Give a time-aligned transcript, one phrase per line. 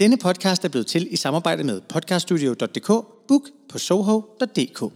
[0.00, 2.86] Denne podcast er blevet til i samarbejde med podcaststudio.dk,
[3.28, 4.92] book på soho.dk.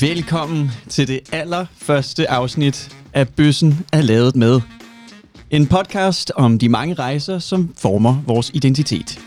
[0.00, 4.60] Velkommen til det allerførste afsnit af Bøssen er lavet med.
[5.50, 9.20] En podcast om de mange rejser, som former vores identitet.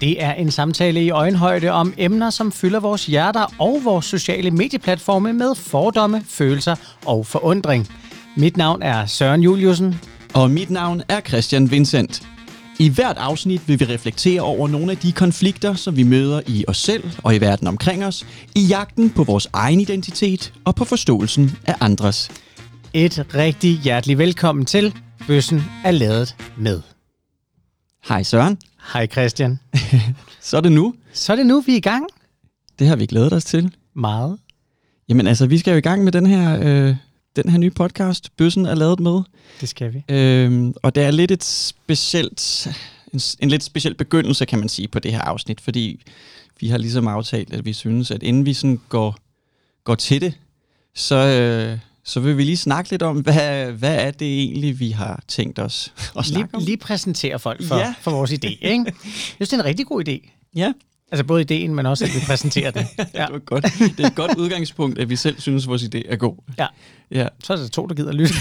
[0.00, 4.50] Det er en samtale i øjenhøjde om emner, som fylder vores hjerter og vores sociale
[4.50, 6.74] medieplatforme med fordomme, følelser
[7.06, 7.88] og forundring.
[8.36, 10.00] Mit navn er Søren Juliusen.
[10.34, 12.22] Og mit navn er Christian Vincent.
[12.78, 16.64] I hvert afsnit vil vi reflektere over nogle af de konflikter, som vi møder i
[16.68, 20.84] os selv og i verden omkring os, i jagten på vores egen identitet og på
[20.84, 22.30] forståelsen af andres.
[22.94, 24.94] Et rigtig hjertelig velkommen til
[25.26, 26.80] Bøssen er lavet med.
[28.08, 28.58] Hej Søren.
[28.92, 29.60] Hej Christian.
[30.40, 30.94] Så er det nu.
[31.12, 32.06] Så er det nu, vi er i gang.
[32.78, 33.74] Det har vi glædet os til.
[33.94, 34.38] Meget.
[35.08, 36.96] Jamen altså, vi skal jo i gang med den her, øh,
[37.36, 39.20] den her nye podcast, Bøssen er lavet med.
[39.60, 40.04] Det skal vi.
[40.08, 42.68] Øhm, og det er lidt et specielt,
[43.12, 46.02] en, en lidt speciel begyndelse, kan man sige, på det her afsnit, fordi
[46.60, 49.16] vi har ligesom aftalt, at vi synes, at inden vi sådan går,
[49.84, 50.34] går til det,
[50.94, 51.78] så, øh,
[52.10, 55.58] så vil vi lige snakke lidt om, hvad, hvad er det egentlig, vi har tænkt
[55.58, 56.62] os at snakke lige, om?
[56.64, 57.94] Lige præsentere folk for, Ja.
[58.00, 58.46] for vores idé.
[58.46, 58.84] Ikke?
[58.86, 58.94] Jeg
[59.36, 60.30] synes, det er en rigtig god idé.
[60.56, 60.72] Ja,
[61.12, 62.86] Altså både ideen, men også, at vi præsenterer det.
[62.98, 63.04] Ja.
[63.24, 63.64] det var godt.
[63.96, 66.34] Det er et godt udgangspunkt, at vi selv synes, at vores idé er god.
[66.58, 66.66] ja.
[67.10, 67.26] Ja.
[67.44, 68.34] Så er der to, der gider lytte.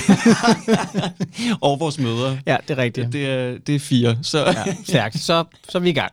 [1.67, 2.37] Og vores møder.
[2.45, 3.13] ja, det er rigtigt.
[3.13, 4.17] Det er, det er fire.
[4.21, 4.45] Så.
[4.45, 5.19] Ja, stærkt.
[5.19, 6.11] Så, så er vi i gang.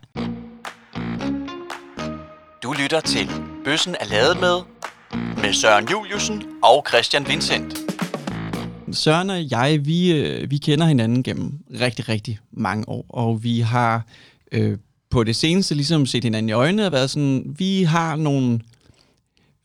[2.62, 3.28] Du lytter til
[3.64, 4.56] Bøssen er lavet med
[5.14, 7.78] med Søren Juliusen og Christian Vincent.
[8.92, 13.60] Søren og jeg, vi, øh, vi kender hinanden gennem rigtig, rigtig mange år, og vi
[13.60, 14.06] har
[14.52, 14.78] øh,
[15.10, 18.60] på det seneste ligesom set hinanden i øjnene og været sådan, vi har nogle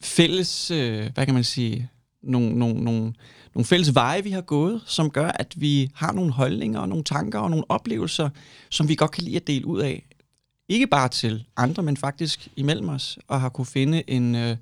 [0.03, 1.89] fælles, øh, hvad kan man sige,
[2.23, 3.13] nogle, nogle, nogle,
[3.55, 7.03] nogle fælles veje, vi har gået, som gør, at vi har nogle holdninger og nogle
[7.03, 8.29] tanker og nogle oplevelser,
[8.69, 10.05] som vi godt kan lide at dele ud af.
[10.69, 14.57] Ikke bare til andre, men faktisk imellem os, og har kunne finde en, øh,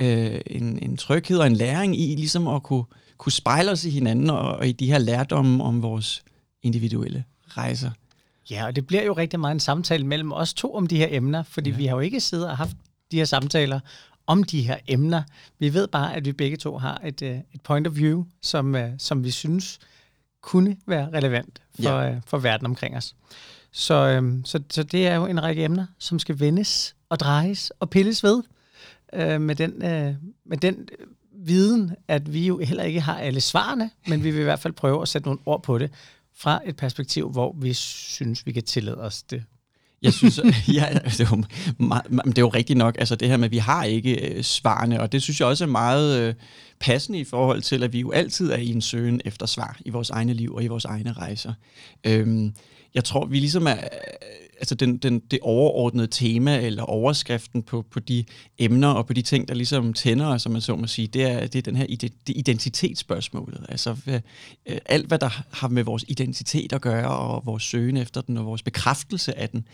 [0.00, 2.84] øh, en, en tryghed og en læring i ligesom at kunne,
[3.18, 6.22] kunne spejle os i hinanden og, og i de her lærdomme om vores
[6.62, 7.90] individuelle rejser.
[8.50, 11.06] Ja, og det bliver jo rigtig meget en samtale mellem os to om de her
[11.10, 11.76] emner, fordi ja.
[11.76, 12.76] vi har jo ikke siddet og haft
[13.10, 13.80] de her samtaler
[14.26, 15.22] om de her emner.
[15.58, 18.74] Vi ved bare, at vi begge to har et, øh, et point of view, som,
[18.74, 19.78] øh, som vi synes
[20.42, 22.00] kunne være relevant for, Ja.
[22.00, 22.20] ja.
[22.26, 23.14] for verden omkring os.
[23.72, 27.72] Så, øhm, så, så det er jo en række emner, som skal vendes og drejes
[27.80, 28.42] og pilles ved
[29.12, 30.14] øh, med, den, øh,
[30.46, 31.06] med den øh,
[31.46, 34.72] viden, at vi jo heller ikke har alle svarene, men vi vil i hvert fald
[34.72, 35.90] prøve at sætte nogle ord på det
[36.36, 39.44] fra et perspektiv, hvor vi synes, vi kan tillade os det.
[40.02, 40.40] Jeg synes,
[40.74, 41.44] ja, altså, det, er jo
[41.84, 44.44] meget, det er jo rigtigt nok, altså det her med, at vi har ikke øh,
[44.44, 46.34] svarene, og det synes jeg også er meget øh,
[46.80, 49.90] passende i forhold til, at vi jo altid er i en søgen efter svar i
[49.90, 51.52] vores egne liv og i vores egne rejser.
[52.06, 52.54] Øhm,
[52.94, 53.76] jeg tror, vi ligesom er,
[54.60, 58.24] altså den, den, det overordnede tema eller overskriften på, på de
[58.58, 61.46] emner og på de ting, der ligesom tænder som man så må sige, det er,
[61.46, 63.66] det er den her ide- det identitetsspørgsmålet.
[63.68, 64.20] Altså øh,
[64.86, 68.46] alt, hvad der har med vores identitet at gøre, og vores søgen efter den, og
[68.46, 69.68] vores bekræftelse af den.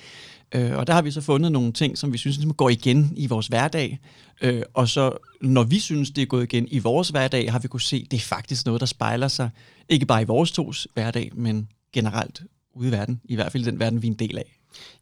[0.54, 3.12] Øh, og der har vi så fundet nogle ting, som vi synes ligesom går igen
[3.16, 3.98] i vores hverdag.
[4.42, 7.68] Øh, og så når vi synes, det er gået igen i vores hverdag, har vi
[7.68, 9.50] kunne se, det er faktisk noget, der spejler sig,
[9.88, 12.42] ikke bare i vores tos hverdag, men generelt
[12.74, 13.20] ude i verden.
[13.24, 14.55] I hvert fald i den verden, vi er en del af.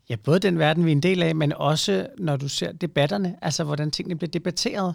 [0.08, 3.36] Ja, både den verden, vi er en del af, men også når du ser debatterne,
[3.42, 4.94] altså hvordan tingene bliver debatteret.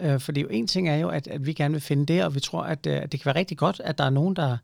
[0.00, 2.34] Øh, fordi jo en ting er jo, at, at vi gerne vil finde det, og
[2.34, 4.56] vi tror, at, øh, at det kan være rigtig godt, at der er nogen, der,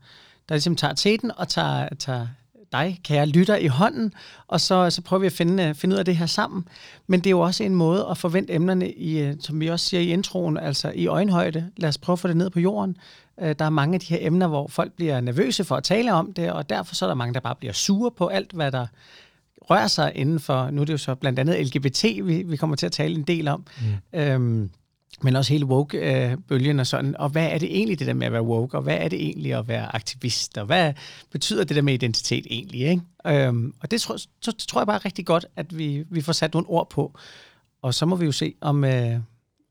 [0.49, 2.27] der ligesom tager teten og tager, tager
[2.71, 4.13] dig, kære lytter, i hånden,
[4.47, 6.67] og så, så prøver vi at finde, øh, finde ud af det her sammen.
[7.07, 9.85] Men det er jo også en måde at forvente emnerne, i, øh, som vi også
[9.85, 11.71] siger i introen, altså i øjenhøjde.
[11.77, 12.97] Lad os prøve at få det ned på jorden.
[13.39, 16.33] Der er mange af de her emner, hvor folk bliver nervøse for at tale om
[16.33, 18.87] det, og derfor så er der mange, der bare bliver sure på alt, hvad der
[19.69, 22.75] rører sig inden for, nu er det jo så blandt andet LGBT, vi, vi kommer
[22.75, 24.19] til at tale en del om, mm.
[24.19, 24.69] øhm,
[25.21, 27.17] men også hele woke-bølgen og sådan.
[27.17, 29.21] Og hvad er det egentlig, det der med at være woke, og hvad er det
[29.21, 30.93] egentlig at være aktivist, og hvad
[31.31, 32.81] betyder det der med identitet egentlig?
[32.81, 33.01] Ikke?
[33.27, 36.53] Øhm, og det tror, så, tror jeg bare rigtig godt, at vi, vi får sat
[36.53, 37.17] nogle ord på.
[37.81, 39.19] Og så må vi jo se, om, øh,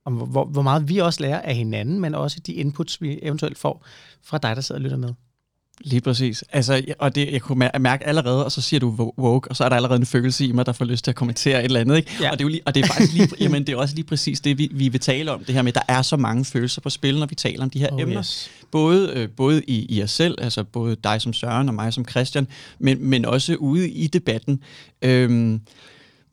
[0.05, 3.59] om hvor, hvor meget vi også lærer af hinanden, men også de inputs, vi eventuelt
[3.59, 3.87] får
[4.23, 5.15] fra dig, der sidder og lytter med.
[5.81, 6.45] Lige præcis.
[6.53, 9.57] Altså, og det, jeg kunne mær- mærke allerede, og så siger du wo- woke, og
[9.57, 11.65] så er der allerede en følelse i mig, der får lyst til at kommentere et
[11.65, 11.97] eller andet.
[11.97, 12.11] Ikke?
[12.21, 12.31] Ja.
[12.31, 14.05] Og, det er jo lige, og det er faktisk lige, jamen, det er også lige
[14.07, 15.45] præcis det, vi, vi vil tale om.
[15.45, 17.71] Det her med, at der er så mange følelser på spil, når vi taler om
[17.71, 18.19] de her Oh, emner.
[18.19, 18.51] yes.
[18.71, 22.09] Både, øh, både i, i os selv, altså både dig som Søren og mig som
[22.09, 22.47] Christian,
[22.79, 24.61] men, men også ude i debatten.
[25.03, 25.61] Øhm,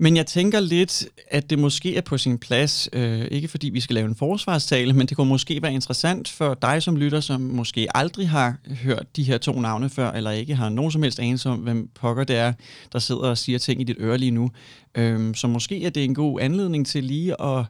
[0.04, 3.80] men jeg tænker lidt, at det måske er på sin plads, øh, ikke fordi vi
[3.80, 7.42] skal lave en forsvarstale, men det kunne måske være interessant for dig som lytter, som
[7.42, 11.20] måske aldrig har hørt de her to navne før, eller ikke har nogen som helst
[11.20, 12.54] anelse om, hvem pokker det er,
[12.94, 14.52] der sidder og siger ting i dit øre lige nu.
[14.96, 17.66] Øh, så måske er det en god anledning til lige at,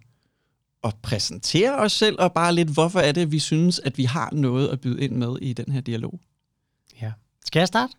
[0.84, 4.30] at præsentere os selv, og bare lidt, hvorfor er det, vi synes, at vi har
[4.32, 6.20] noget at byde ind med i den her dialog.
[7.02, 7.12] Ja.
[7.46, 7.94] Skal jeg starte?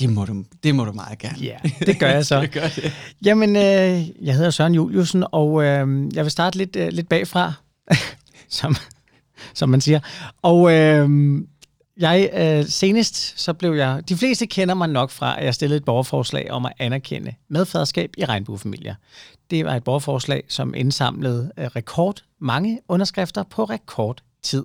[0.00, 1.38] Det må du, det må du meget gerne.
[1.38, 1.56] Ja,
[1.86, 2.40] det gør jeg så.
[2.42, 2.92] det gør det.
[3.24, 7.52] Jamen, øh, jeg hedder Søren Juliusen, og øh, jeg vil starte lidt, øh, lidt bagfra,
[8.48, 8.76] som,
[9.54, 10.00] som man siger.
[10.42, 11.08] Og øh,
[11.96, 14.02] jeg øh, senest, så blev jeg...
[14.08, 18.10] De fleste kender mig nok fra, at jeg stillede et borgerforslag om at anerkende medfaderskab
[18.18, 18.94] i regnbuefamilier.
[19.50, 24.64] Det var et borgerforslag, som indsamlede øh, rekord mange underskrifter på rekordtid.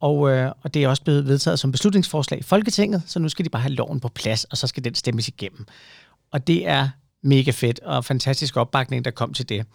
[0.00, 3.44] Og, øh, og det er også blevet vedtaget som beslutningsforslag i Folketinget, så nu skal
[3.44, 5.66] de bare have loven på plads, og så skal den stemmes igennem.
[6.30, 6.88] Og det er
[7.22, 9.66] mega fedt og fantastisk opbakning, der kom til det.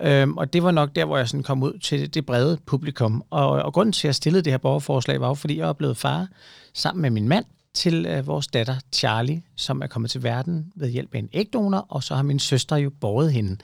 [0.00, 3.24] Øhm, og det var nok der, hvor jeg sådan kom ud til det brede publikum.
[3.30, 5.72] Og, og grunden til, at jeg stillede det her borgerforslag, var jo, fordi jeg er
[5.72, 6.28] blevet far
[6.74, 7.44] sammen med min mand
[7.74, 11.86] til øh, vores datter Charlie, som er kommet til verden ved hjælp af en ægdonor,
[11.88, 13.56] og så har min søster jo båret hende.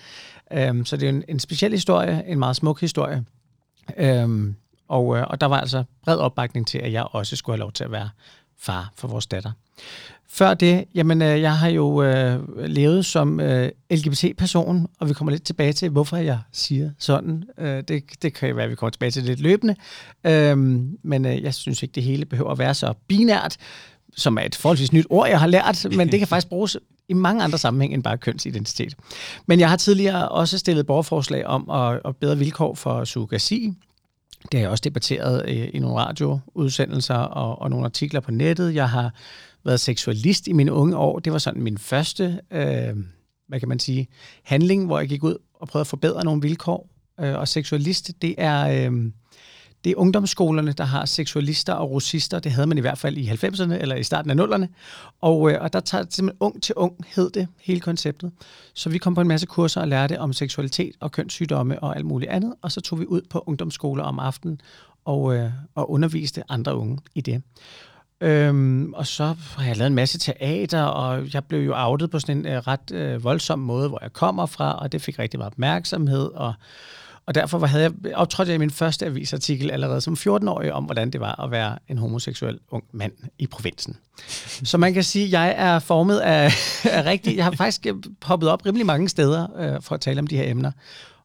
[0.52, 3.24] Øhm, så det er en, en speciel historie, en meget smuk historie.
[3.96, 4.56] Øhm,
[4.88, 7.72] og, øh, og der var altså bred opbakning til, at jeg også skulle have lov
[7.72, 8.08] til at være
[8.58, 9.52] far for vores datter.
[10.28, 15.32] Før det, jamen øh, jeg har jo øh, levet som øh, LGBT-person, og vi kommer
[15.32, 17.44] lidt tilbage til, hvorfor jeg siger sådan.
[17.58, 19.76] Øh, det, det kan være, at vi kommer tilbage til lidt løbende.
[20.24, 20.58] Øh,
[21.02, 23.56] men øh, jeg synes ikke, det hele behøver at være så binært,
[24.16, 26.76] som er et forholdsvis nyt ord, jeg har lært, men det kan faktisk bruges
[27.08, 28.94] i mange andre sammenhæng end bare kønsidentitet.
[29.46, 33.72] Men jeg har tidligere også stillet borgerforslag om at, at bedre vilkår for surrogasi,
[34.42, 38.74] det har jeg også debatteret i, i nogle radioudsendelser og, og nogle artikler på nettet.
[38.74, 39.14] Jeg har
[39.64, 41.18] været seksualist i mine unge år.
[41.18, 42.96] Det var sådan min første, øh,
[43.48, 44.08] hvad kan man sige,
[44.42, 46.88] handling, hvor jeg gik ud og prøvede at forbedre nogle vilkår.
[47.20, 48.88] Øh, og seksualist, det er...
[48.90, 49.12] Øh,
[49.86, 52.38] det er ungdomsskolerne, der har seksualister og russister.
[52.38, 54.66] Det havde man i hvert fald i 90'erne eller i starten af 0'erne.
[55.20, 58.32] Og, øh, og der tager det simpelthen ung til ung, hed det, hele konceptet.
[58.74, 62.06] Så vi kom på en masse kurser og lærte om seksualitet og kønssygdomme og alt
[62.06, 62.54] muligt andet.
[62.62, 64.60] Og så tog vi ud på ungdomsskoler om aftenen
[65.04, 67.42] og, øh, og underviste andre unge i det.
[68.20, 72.18] Øhm, og så har jeg lavet en masse teater, og jeg blev jo outet på
[72.18, 75.38] sådan en øh, ret øh, voldsom måde, hvor jeg kommer fra, og det fik rigtig
[75.38, 76.54] meget opmærksomhed, og
[77.26, 80.84] og derfor var, havde jeg optrådt jeg i min første avisartikel allerede som 14-årig om,
[80.84, 83.96] hvordan det var at være en homoseksuel ung mand i provinsen.
[84.64, 86.44] Så man kan sige, at jeg er formet af,
[86.96, 87.36] af rigtig...
[87.36, 90.36] Jeg har faktisk øh, poppet op rimelig mange steder øh, for at tale om de
[90.36, 90.72] her emner.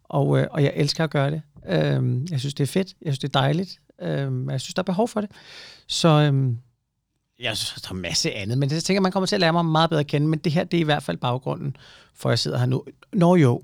[0.03, 1.42] Og, øh, og jeg elsker at gøre det.
[1.69, 2.94] Øh, jeg synes, det er fedt.
[3.01, 3.80] Jeg synes, det er dejligt.
[4.01, 5.31] Øh, jeg synes, der er behov for det.
[5.88, 6.54] Så øh,
[7.39, 9.54] jeg synes, der er masse andet, men det jeg tænker man kommer til at lære
[9.54, 10.27] mig meget bedre at kende.
[10.27, 11.75] Men det her, det er i hvert fald baggrunden
[12.15, 12.83] for, at jeg sidder her nu.
[13.13, 13.62] Når jo,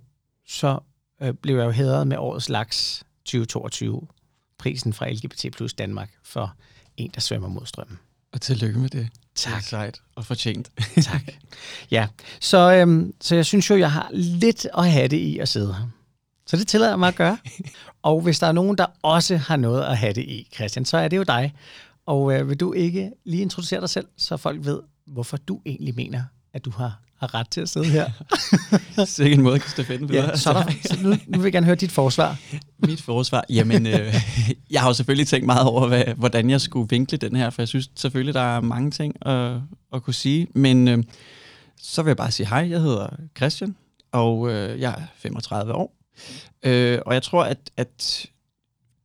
[0.47, 0.79] så
[1.21, 4.07] øh, blev jeg jo hædret med årets laks 2022,
[4.57, 6.55] prisen fra LGBT plus Danmark for
[6.97, 7.99] en, der svømmer mod strømmen.
[8.33, 9.09] Og tillykke med det.
[9.35, 9.53] Tak.
[9.53, 10.71] Det er sejt og fortjent.
[11.01, 11.21] tak.
[11.91, 12.07] Ja,
[12.39, 15.73] så, øhm, så jeg synes jo, jeg har lidt at have det i at sidde
[15.73, 15.87] her.
[16.45, 17.37] Så det tillader jeg mig at gøre.
[18.01, 20.97] Og hvis der er nogen, der også har noget at have det i, Christian, så
[20.97, 21.53] er det jo dig.
[22.05, 25.95] Og øh, vil du ikke lige introducere dig selv, så folk ved, hvorfor du egentlig
[25.95, 26.23] mener,
[26.57, 28.11] at du har har ret til at sidde her.
[29.05, 30.29] Så ikke en måde, stafetten videre.
[30.29, 32.37] Ja, så, der, så nu, nu vil jeg gerne høre dit forsvar.
[32.79, 33.43] Mit forsvar?
[33.49, 34.13] Jamen, øh,
[34.71, 37.61] jeg har jo selvfølgelig tænkt meget over, hvad, hvordan jeg skulle vinkle den her, for
[37.61, 39.55] jeg synes selvfølgelig, der er mange ting at,
[39.93, 40.47] at kunne sige.
[40.53, 41.03] Men øh,
[41.81, 43.75] så vil jeg bare sige hej, jeg hedder Christian,
[44.11, 45.93] og øh, jeg er 35 år.
[46.63, 48.25] Øh, og jeg tror, at, at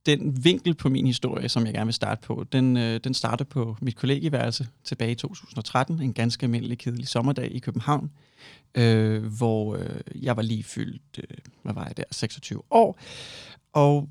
[0.06, 3.44] den vinkel på min historie, som jeg gerne vil starte på, den, øh, den starter
[3.44, 8.11] på mit kollegieværelse tilbage i 2013, en ganske almindelig kedelig sommerdag i København,
[8.75, 12.99] øh, hvor øh, jeg var lige fyldt, øh, hvad var jeg der, 26 år,
[13.73, 14.09] og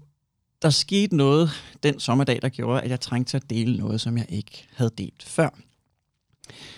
[0.62, 1.50] der skete noget
[1.84, 4.92] den sommerdag, der gjorde, at jeg trængte til at dele noget, som jeg ikke havde
[4.98, 5.50] delt før.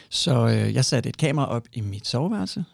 [0.10, 2.65] Så øh, jeg satte et kamera op i mit soveværelse,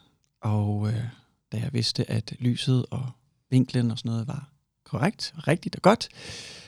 [0.42, 1.04] og øh,
[1.52, 3.10] da jeg vidste, at lyset og
[3.50, 4.50] vinklen og sådan noget var
[4.90, 6.10] korrekt, rigtigt og godt,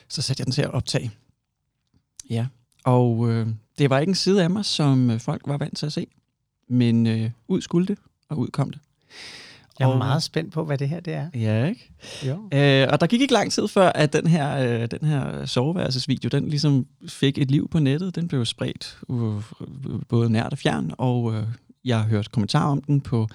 [0.07, 1.11] så satte jeg den til at optage.
[2.29, 2.45] Ja,
[2.83, 3.47] og øh,
[3.77, 6.07] det var ikke en side af mig, som øh, folk var vant til at se,
[6.67, 7.97] men øh, ud skulle det,
[8.29, 8.79] og ud kom det.
[9.79, 11.29] Jeg er og, meget spændt på, hvad det her det er.
[11.35, 11.91] Ja, ikke?
[12.27, 12.49] Jo.
[12.53, 16.29] Øh, og der gik ikke lang tid før, at den her, øh, den her soveværelsesvideo,
[16.29, 18.15] den ligesom fik et liv på nettet.
[18.15, 19.43] Den blev spredt uh,
[20.09, 21.43] både nært og fjern, og øh,
[21.85, 23.27] jeg har hørt kommentarer om den på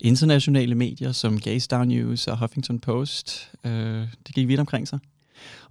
[0.00, 3.50] internationale medier som Gay Star News og Huffington Post.
[3.64, 3.72] Øh,
[4.26, 4.98] det gik vidt omkring sig.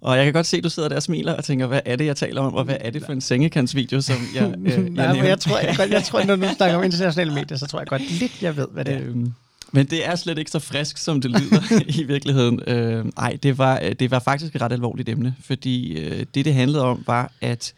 [0.00, 1.96] Og jeg kan godt se, at du sidder der og smiler og tænker, hvad er
[1.96, 4.90] det, jeg taler om, og hvad er det for en sengekantsvideo, som jeg, øh, jeg
[4.90, 7.78] Nej, jeg, tror, jeg, jeg, jeg tror, når du snakker om internationale medier, så tror
[7.78, 9.00] jeg godt lidt, jeg ved, hvad det er.
[9.02, 9.32] Øhm,
[9.72, 12.60] Men det er slet ikke så frisk, som det lyder i virkeligheden.
[12.66, 16.54] Øh, ej, det var, det var faktisk et ret alvorligt emne, fordi øh, det, det
[16.54, 17.74] handlede om, var, at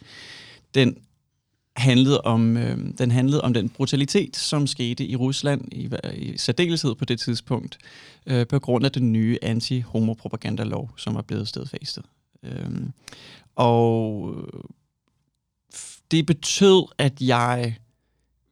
[0.74, 0.96] den
[1.78, 6.94] handlede om, øh, den handlede om den brutalitet, som skete i Rusland i, i særdeleshed
[6.94, 7.78] på det tidspunkt,
[8.26, 12.04] øh, på grund af den nye anti-homopropagandalov, som var blevet stedfæstet.
[12.42, 12.70] Øh,
[13.56, 14.34] og
[16.10, 17.76] det betød, at jeg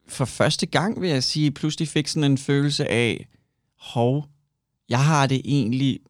[0.08, 3.26] for første gang, vil jeg sige, pludselig fik sådan en følelse af,
[3.78, 4.28] hov,
[4.88, 6.00] jeg har det egentlig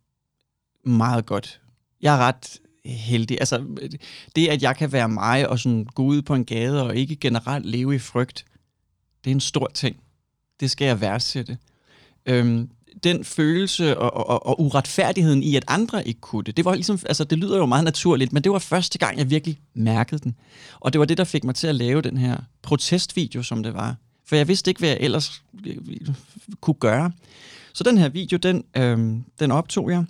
[0.84, 1.60] meget godt.
[2.00, 3.36] Jeg er ret heldig.
[3.40, 3.64] Altså,
[4.36, 7.16] det, at jeg kan være mig og sådan gå ud på en gade og ikke
[7.16, 8.44] generelt leve i frygt,
[9.24, 9.96] det er en stor ting.
[10.60, 11.58] Det skal jeg værdsætte.
[12.26, 12.70] Øhm,
[13.04, 16.98] den følelse og, og, og uretfærdigheden i, at andre ikke kunne det, det var ligesom,
[17.06, 20.36] altså det lyder jo meget naturligt, men det var første gang, jeg virkelig mærkede den.
[20.80, 23.74] Og det var det, der fik mig til at lave den her protestvideo, som det
[23.74, 23.96] var.
[24.26, 25.76] For jeg vidste ikke, hvad jeg ellers øh,
[26.60, 27.12] kunne gøre.
[27.72, 30.04] Så den her video, den, øhm, den optog jeg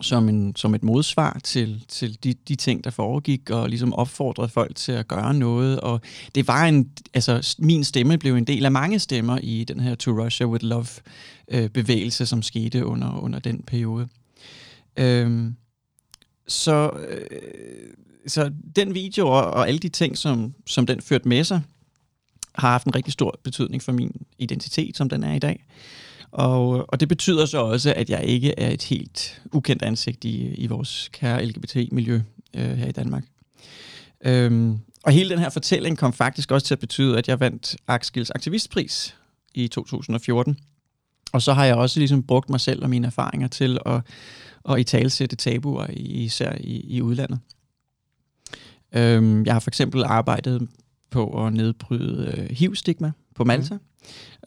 [0.00, 4.48] som, en, som et modsvar til, til de, de ting, der foregik, og ligesom opfordrede
[4.48, 5.80] folk til at gøre noget.
[5.80, 6.00] Og
[6.34, 9.94] det var en, altså min stemme blev en del af mange stemmer i den her
[9.94, 10.86] To Russia With Love
[11.48, 14.08] øh, som skete under, under den periode.
[14.96, 15.56] Øhm,
[16.48, 17.26] så, øh,
[18.26, 21.60] så den video og, og alle de ting, som, som den førte med sig,
[22.54, 25.64] har haft en rigtig stor betydning for min identitet, som den er i dag.
[26.32, 30.54] Og, og det betyder så også, at jeg ikke er et helt ukendt ansigt i,
[30.54, 32.20] i vores kære LGBT-miljø
[32.54, 33.24] øh, her i Danmark.
[34.24, 37.76] Øhm, og hele den her fortælling kom faktisk også til at betyde, at jeg vandt
[37.88, 39.16] Akskils aktivistpris
[39.54, 40.58] i 2014.
[41.32, 44.02] Og så har jeg også ligesom brugt mig selv og mine erfaringer til at,
[44.70, 47.38] at i talsætte tabuer, især i, i udlandet.
[48.92, 50.68] Øhm, jeg har for eksempel arbejdet
[51.10, 53.74] på at nedbryde øh, HIV-stigma på Malta.
[53.74, 53.80] Mm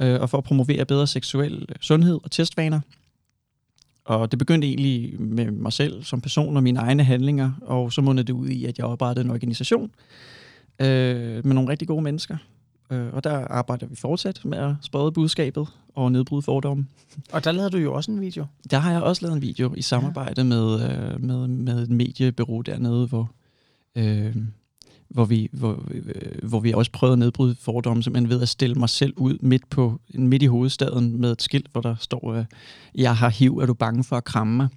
[0.02, 2.80] øh, og for at promovere bedre seksuel sundhed og testvaner.
[4.06, 8.02] Og det begyndte egentlig med mig selv som person og mine egne handlinger, og så
[8.02, 9.92] mundede det ud i, at jeg oprettede en organisation
[10.80, 12.38] øh, med nogle rigtig gode mennesker.
[12.92, 16.88] Øh, og der arbejder vi fortsat med at sprede budskabet og nedbryde fordomme.
[17.32, 18.46] Og der lavede du jo også en video.
[18.72, 20.44] Der har jeg også lavet en video i samarbejde ja.
[20.44, 23.32] med, øh, med, med et mediebureau dernede, hvor...
[23.96, 24.36] Øh,
[25.14, 28.76] hvor vi, hvor, øh, hvor vi også prøvede at nedbryde fordomme, simpelthen ved at stille
[28.76, 32.46] mig selv ud midt, på, midt i hovedstaden med et skilt, hvor der står, øh,
[32.96, 34.68] jeg har hiv, er du bange for at kramme mig?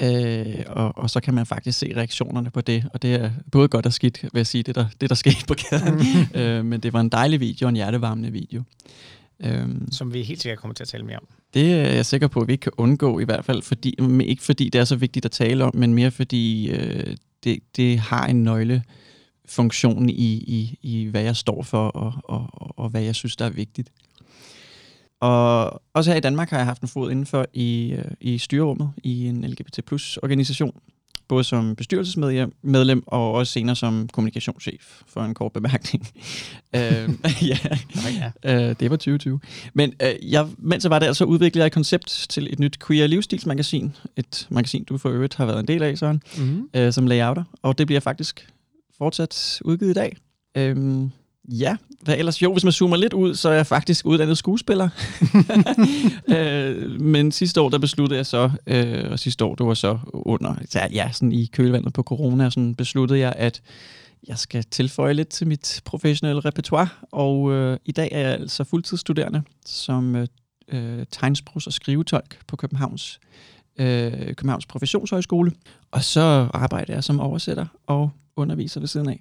[0.00, 3.68] Øh, og, og så kan man faktisk se reaktionerne på det, og det er både
[3.68, 5.94] godt og skidt, vil jeg sige, det der, det der skete på gaden.
[5.94, 6.40] Mm.
[6.40, 8.62] øh, men det var en dejlig video, og en hjertevarmende video.
[9.40, 11.28] Øhm, Som vi helt sikkert kommer til at tale mere om.
[11.54, 13.94] Det er jeg sikker på, at vi ikke kan undgå i hvert fald, fordi,
[14.24, 17.98] ikke fordi det er så vigtigt at tale om, men mere fordi øh, det, det
[17.98, 18.82] har en nøgle
[19.48, 23.44] funktion i, i, i hvad jeg står for, og, og, og hvad jeg synes, der
[23.44, 23.90] er vigtigt.
[25.20, 28.90] Og også her i Danmark har jeg haft en fod indenfor i, øh, i styrerummet
[29.04, 30.72] i en LGBT plus organisation,
[31.28, 36.08] både som bestyrelsesmedlem og også senere som kommunikationschef for en kort bemærkning.
[36.76, 37.10] øh,
[37.42, 37.58] ja,
[38.44, 38.68] ja.
[38.68, 39.40] Øh, det var 2020.
[39.74, 42.78] Men øh, jeg, mens jeg var der, så udviklede jeg et koncept til et nyt
[42.86, 43.96] queer livsstilsmagasin.
[44.16, 46.68] Et magasin, du for øvrigt har været en del af, Søren, mm-hmm.
[46.74, 47.44] øh, som layouter.
[47.62, 48.48] Og det bliver faktisk
[48.98, 50.16] fortsat udgivet i dag.
[50.56, 51.10] Øhm,
[51.48, 52.42] ja, hvad ellers?
[52.42, 54.88] Jo, hvis man zoomer lidt ud, så er jeg faktisk uddannet skuespiller.
[56.36, 59.98] øh, men sidste år, der besluttede jeg så, øh, og sidste år, det var så
[60.12, 60.54] under,
[60.92, 63.62] ja, sådan i kølvandet på corona, sådan besluttede jeg, at
[64.28, 68.64] jeg skal tilføje lidt til mit professionelle repertoire, og øh, i dag er jeg altså
[68.64, 70.26] fuldtidsstuderende som øh,
[70.68, 73.20] øh tegnsprogs- og skrivetolk på Københavns,
[73.78, 75.52] øh, Københavns Professionshøjskole.
[75.90, 79.20] Og så arbejder jeg som oversætter og underviser ved siden af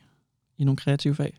[0.58, 1.34] i nogle kreative fag.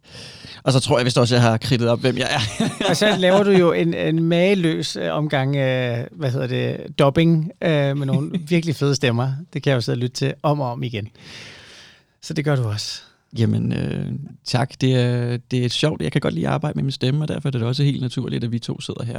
[0.63, 2.65] Og så tror jeg vist også, at jeg har kridtet op, hvem jeg er.
[2.91, 7.53] og så laver du jo en, en mageløs øh, omgang, øh, hvad hedder det, dubbing
[7.63, 9.33] øh, med nogle virkelig fede stemmer.
[9.53, 11.09] Det kan jeg jo sidde og lytte til om og om igen.
[12.23, 13.03] Så det gør du også.
[13.39, 14.13] Jamen, øh,
[14.45, 14.81] tak.
[14.81, 16.03] Det er, det er sjovt.
[16.03, 18.03] Jeg kan godt lide at arbejde med min stemme, og derfor er det også helt
[18.03, 19.19] naturligt, at vi to sidder her.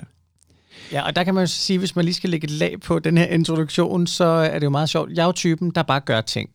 [0.92, 3.00] Ja, og der kan man jo sige, hvis man lige skal lægge et lag på
[3.00, 5.12] den her introduktion, så er det jo meget sjovt.
[5.14, 6.50] Jeg er jo typen, der bare gør ting.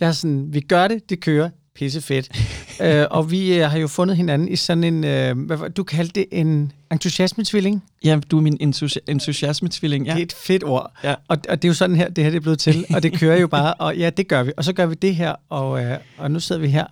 [0.00, 2.30] Jeg er sådan, vi gør det, det kører, pisse fedt.
[2.82, 6.20] øh, og vi øh, har jo fundet hinanden i sådan en, øh, hvad, du kaldte
[6.20, 7.84] det en entusiasmetvilling.
[8.04, 10.06] Ja, du er min entusi- entusiasmetvilling.
[10.06, 10.12] Ja.
[10.12, 10.92] Det er et fedt ord.
[11.04, 11.14] Ja.
[11.28, 13.18] Og, og det er jo sådan her, det her det er blevet til, og det
[13.18, 14.52] kører jo bare, og ja, det gør vi.
[14.56, 16.84] Og så gør vi det her, og, øh, og nu sidder vi her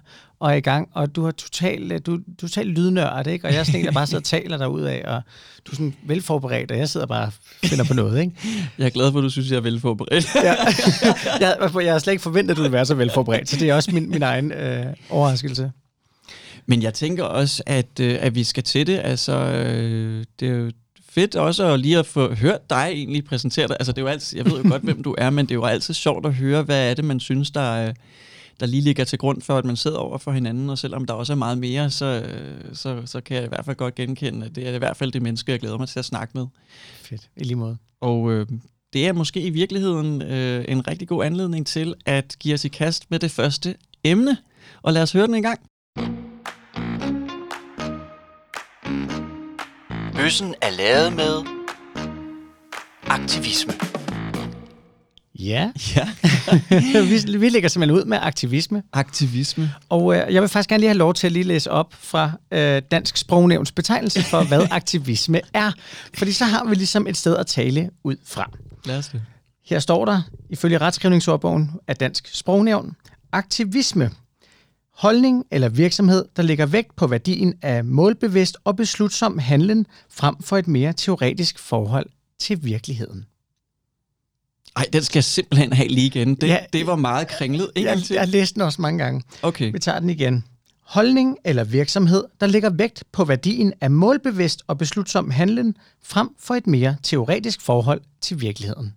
[0.44, 3.46] og er i gang, og du har totalt, øh, du, du totalt lydnørd, ikke?
[3.46, 5.22] Og jeg er sådan en, der bare sidder og taler derud af, og
[5.66, 7.32] du er sådan velforberedt, og jeg sidder bare og
[7.64, 8.32] finder på noget, ikke?
[8.78, 10.34] Jeg er glad for, at du synes, jeg er velforberedt.
[10.34, 10.54] ja.
[11.46, 13.74] jeg, jeg har slet ikke forventet, at du vil være så velforberedt, så det er
[13.74, 15.72] også min, min egen øh, overraskelse.
[16.66, 19.00] Men jeg tænker også, at, øh, at vi skal til det.
[19.04, 20.70] Altså, øh, det er jo
[21.08, 23.76] fedt også at lige at få hørt dig egentlig præsentere dig.
[23.80, 25.58] Altså, det er jo altid, jeg ved jo godt, hvem du er, men det er
[25.58, 27.92] jo altid sjovt at høre, hvad er det, man synes, der,
[28.60, 31.14] der lige ligger til grund for, at man sidder over for hinanden, og selvom der
[31.14, 32.24] også er meget mere, så,
[32.72, 35.12] så, så kan jeg i hvert fald godt genkende, at det er i hvert fald
[35.12, 36.46] det menneske, jeg glæder mig til at snakke med.
[37.02, 37.76] Fedt, i lige måde.
[38.00, 38.46] Og øh,
[38.92, 42.68] det er måske i virkeligheden øh, en rigtig god anledning til at give os i
[42.68, 44.36] kast med det første emne,
[44.82, 45.60] og lad os høre den en gang.
[50.16, 51.44] Bøssen er lavet med
[53.06, 53.72] aktivisme.
[55.38, 56.08] Ja, Ja,
[57.30, 58.82] vi, vi lægger simpelthen ud med aktivisme.
[58.92, 59.72] aktivisme.
[59.88, 62.32] Og øh, jeg vil faktisk gerne lige have lov til at lige læse op fra
[62.50, 65.72] øh, Dansk Sprognævns betegnelse for, hvad aktivisme er.
[66.14, 68.50] Fordi så har vi ligesom et sted at tale ud fra.
[68.84, 69.22] Lad os det.
[69.66, 72.92] Her står der, ifølge retskrivningsordbogen af Dansk Sprognævn,
[73.32, 74.10] aktivisme.
[74.94, 80.56] Holdning eller virksomhed, der lægger vægt på værdien af målbevidst og beslutsom handlen frem for
[80.56, 82.06] et mere teoretisk forhold
[82.40, 83.26] til virkeligheden.
[84.76, 86.34] Ej, den skal jeg simpelthen have lige igen.
[86.34, 86.58] Det, Ja.
[86.72, 87.70] det var meget kringlet.
[87.74, 88.14] Gang Jeg, til.
[88.14, 89.22] jeg læste den også mange gange.
[89.42, 89.72] Okay.
[89.72, 90.44] Vi tager den igen.
[90.82, 96.54] Holdning eller virksomhed, der lægger vægt på værdien af målbevidst og beslutsom handlen frem for
[96.54, 98.94] et mere teoretisk forhold til virkeligheden.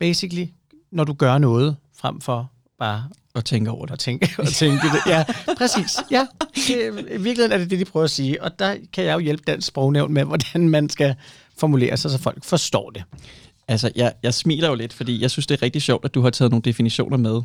[0.00, 0.46] Basically,
[0.92, 3.04] når du gør noget frem for bare
[3.34, 3.92] Og tænke over det.
[3.92, 5.00] at tænke, at tænke det.
[5.12, 5.24] Ja,
[5.58, 5.96] præcis.
[6.10, 6.68] Ja, det,
[7.10, 8.42] i virkeligheden er det det, de prøver at sige.
[8.42, 11.14] Og der kan jeg jo hjælpe Dansk Sprognævn med, hvordan man skal
[11.58, 13.02] formulere sig, så folk forstår det.
[13.68, 16.20] Altså, jeg, jeg smiler jo lidt, fordi jeg synes, det er rigtig sjovt, at du
[16.20, 17.40] har taget nogle definitioner med.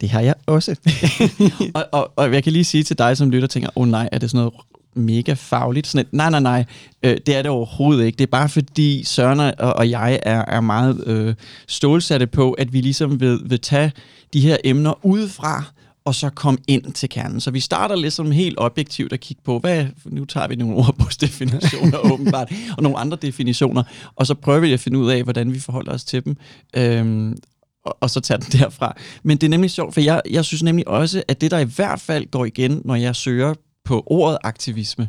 [0.00, 0.76] Det har jeg også.
[1.74, 4.08] og, og, og jeg kan lige sige til dig, som lytter, tænker, åh oh, nej,
[4.12, 4.54] er det sådan noget
[4.94, 5.86] mega fagligt?
[5.86, 6.64] Sådan et, nej, nej, nej,
[7.02, 8.16] øh, det er det overhovedet ikke.
[8.16, 11.34] Det er bare fordi Søren og, og jeg er, er meget øh,
[11.66, 13.92] stålsatte på, at vi ligesom vil, vil tage
[14.32, 15.64] de her emner udefra,
[16.04, 17.40] og så komme ind til kernen.
[17.40, 21.98] Så vi starter ligesom helt objektivt at kigge på, hvad, nu tager vi nogle ordbogsdefinitioner
[22.12, 23.82] åbenbart, og nogle andre definitioner,
[24.16, 26.36] og så prøver vi at finde ud af, hvordan vi forholder os til dem,
[26.76, 27.36] øhm,
[27.84, 28.96] og, og så tage den derfra.
[29.22, 31.64] Men det er nemlig sjovt, for jeg, jeg synes nemlig også, at det, der i
[31.76, 33.54] hvert fald går igen, når jeg søger
[33.84, 35.08] på ordet aktivisme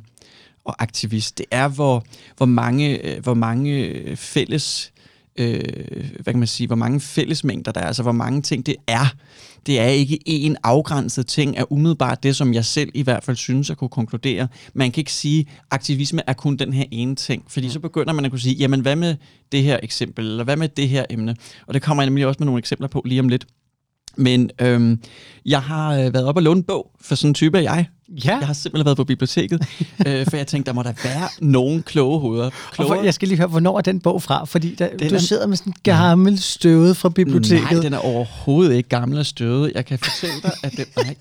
[0.65, 2.03] og aktivist, det er, hvor,
[2.38, 4.93] hvor mange, øh, hvor mange fælles
[5.36, 5.62] øh,
[6.19, 9.15] hvad kan man sige, hvor mange fællesmængder der er, altså hvor mange ting det er.
[9.65, 13.38] Det er ikke en afgrænset ting, er umiddelbart det, som jeg selv i hvert fald
[13.38, 14.47] synes at kunne konkludere.
[14.73, 18.13] Man kan ikke sige, at aktivisme er kun den her ene ting, fordi så begynder
[18.13, 19.15] man at kunne sige, jamen hvad med
[19.52, 21.36] det her eksempel, eller hvad med det her emne?
[21.67, 23.45] Og det kommer jeg nemlig også med nogle eksempler på lige om lidt.
[24.17, 24.99] Men øhm,
[25.45, 27.86] jeg har øh, været op og låne en bog, for sådan en type af jeg.
[28.26, 29.62] Ja, Jeg har simpelthen været på biblioteket,
[30.08, 32.45] øh, for jeg tænkte, der må der være nogen kloge hoveder.
[32.45, 34.45] og Klogere for, jeg skal lige høre, hvornår er den bog fra?
[34.45, 37.71] Fordi der, Den du er- sidder med sådan en gammel støvet fra biblioteket.
[37.71, 39.71] Nej, den er overhovedet ikke gammel og støvet.
[39.76, 40.86] Jeg kan fortælle dig, at den...
[40.97, 41.15] Nej,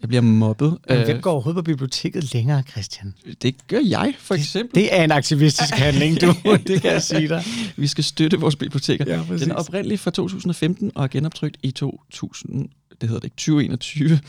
[0.00, 0.76] jeg bliver mobbet.
[0.88, 3.14] Men Øh, hvem går overhovedet på biblioteket længere, Christian?
[3.42, 4.74] det gør jeg, for eksempel.
[4.74, 6.34] Det er en aktivistisk handling, du.
[6.66, 7.44] det kan jeg sige dig.
[7.76, 9.04] Vi skal støtte vores biblioteker.
[9.08, 9.42] Ja, præcis.
[9.42, 12.68] den er oprindelig fra 2015 og er genoptrykt i 2000,
[13.00, 14.20] det hedder det ikke, 2021.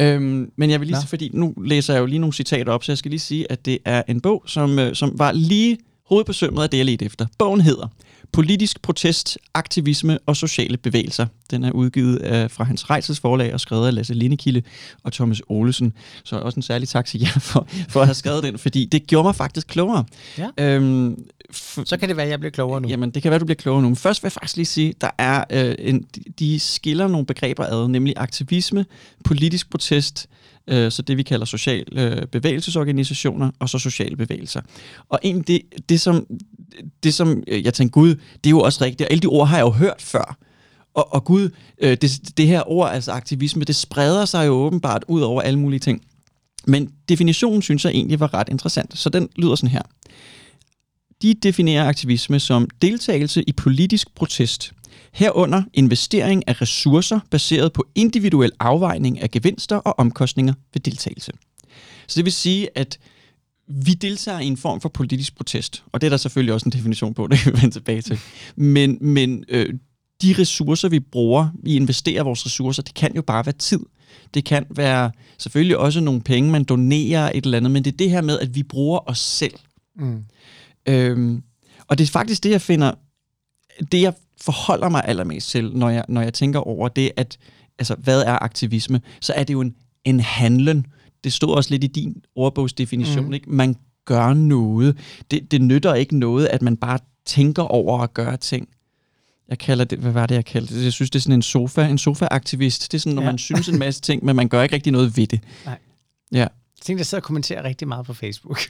[0.00, 2.84] Øhm, men jeg vil lige sige, fordi nu læser jeg jo lige nogle citater op,
[2.84, 5.78] så jeg skal lige sige, at det er en bog, som, øh, som var lige
[6.06, 7.26] hovedet på sømmet af det, jeg ledte efter.
[7.38, 7.88] Bogen hedder
[8.32, 11.26] Politisk protest, aktivisme og sociale bevægelser.
[11.50, 14.62] Den er udgivet af, fra Hans Rejsels forlag og skrevet af Lasse Lindekilde
[15.02, 15.92] og Thomas Olesen.
[16.24, 19.06] Så også en særlig tak til jer for, for at have skrevet den, fordi det
[19.06, 20.04] gjorde mig faktisk klogere.
[20.38, 20.48] Ja.
[20.58, 21.16] Øhm,
[21.54, 22.88] f- Så kan det være, at jeg bliver klogere nu.
[22.88, 23.88] Jamen, det kan være, du bliver klogere nu.
[23.88, 26.04] Men først vil jeg faktisk lige sige, der er øh, en,
[26.38, 28.86] de skiller nogle begreber ad, nemlig aktivisme,
[29.24, 30.26] politisk protest,
[30.66, 34.60] øh, så det vi kalder social øh, bevægelsesorganisationer, og så sociale bevægelser.
[35.08, 36.26] Og egentlig det, det, som,
[37.02, 39.48] det, som øh, jeg tænkte, gud, det er jo også rigtigt, og alle de ord
[39.48, 40.36] har jeg jo hørt før.
[40.94, 45.04] Og, og gud, øh, det, det her ord, altså aktivisme, det spreder sig jo åbenbart
[45.08, 46.02] ud over alle mulige ting.
[46.66, 49.82] Men definitionen synes jeg egentlig var ret interessant, så den lyder sådan her.
[51.22, 54.72] De definerer aktivisme som deltagelse i politisk protest,
[55.12, 61.32] herunder investering af ressourcer baseret på individuel afvejning af gevinster og omkostninger ved deltagelse.
[62.06, 62.98] Så det vil sige, at
[63.68, 66.72] vi deltager i en form for politisk protest, og det er der selvfølgelig også en
[66.72, 68.18] definition på, det kan vi vende tilbage til.
[68.56, 69.74] Men, men øh,
[70.22, 73.80] de ressourcer, vi bruger, vi investerer vores ressourcer, det kan jo bare være tid.
[74.34, 77.96] Det kan være selvfølgelig også nogle penge, man donerer et eller andet, men det er
[77.96, 79.54] det her med, at vi bruger os selv.
[79.96, 80.24] Mm.
[80.88, 81.42] Øhm,
[81.86, 82.92] og det er faktisk det, jeg finder,
[83.92, 87.38] det jeg forholder mig allermest til, når jeg, når jeg tænker over det, at
[87.78, 89.74] altså, hvad er aktivisme, så er det jo en,
[90.04, 90.86] en handlen.
[91.24, 93.32] Det stod også lidt i din ordbogsdefinition, mm.
[93.32, 93.50] ikke?
[93.50, 94.98] Man gør noget.
[95.30, 98.68] Det, det nytter ikke noget, at man bare tænker over at gøre ting.
[99.48, 100.84] Jeg kalder det, hvad var det, jeg kaldte det?
[100.84, 102.92] Jeg synes, det er sådan en sofa, en sofa-aktivist.
[102.92, 103.28] Det er sådan, når ja.
[103.28, 105.40] man synes en masse ting, men man gør ikke rigtig noget ved det.
[105.64, 105.78] Nej.
[106.32, 106.38] Ja.
[106.38, 106.48] Jeg
[106.82, 108.60] tænkte, jeg sidder og kommenterer rigtig meget på Facebook.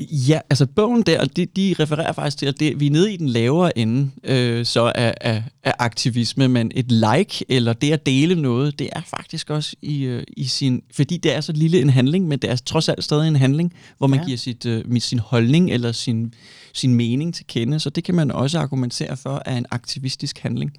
[0.00, 3.16] Ja, altså bogen der, de, de refererer faktisk til, at det, vi er nede i
[3.16, 8.06] den lavere ende øh, så af, af, af aktivisme, men et like eller det at
[8.06, 11.80] dele noget, det er faktisk også i, øh, i sin, fordi det er så lille
[11.80, 14.24] en handling, men det er trods alt stadig en handling, hvor man ja.
[14.24, 16.34] giver sit, øh, sin holdning eller sin,
[16.72, 20.72] sin mening til kende, så det kan man også argumentere for er en aktivistisk handling.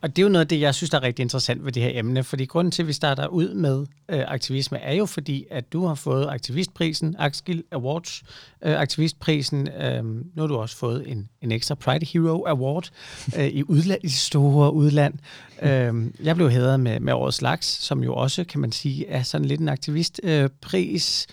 [0.00, 1.82] Og det er jo noget af det, jeg synes, der er rigtig interessant ved det
[1.82, 5.46] her emne, fordi grunden til, at vi starter ud med øh, aktivisme, er jo fordi,
[5.50, 8.22] at du har fået aktivistprisen, Axel Awards,
[8.62, 12.90] øh, aktivistprisen, øh, nu har du også fået en, en ekstra Pride Hero Award
[13.38, 15.14] øh, i, udland, i store udland.
[15.62, 19.22] Øh, jeg blev hædret med, med Årets Laks, som jo også, kan man sige, er
[19.22, 21.26] sådan lidt en aktivistpris.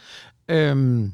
[0.50, 1.10] Øh,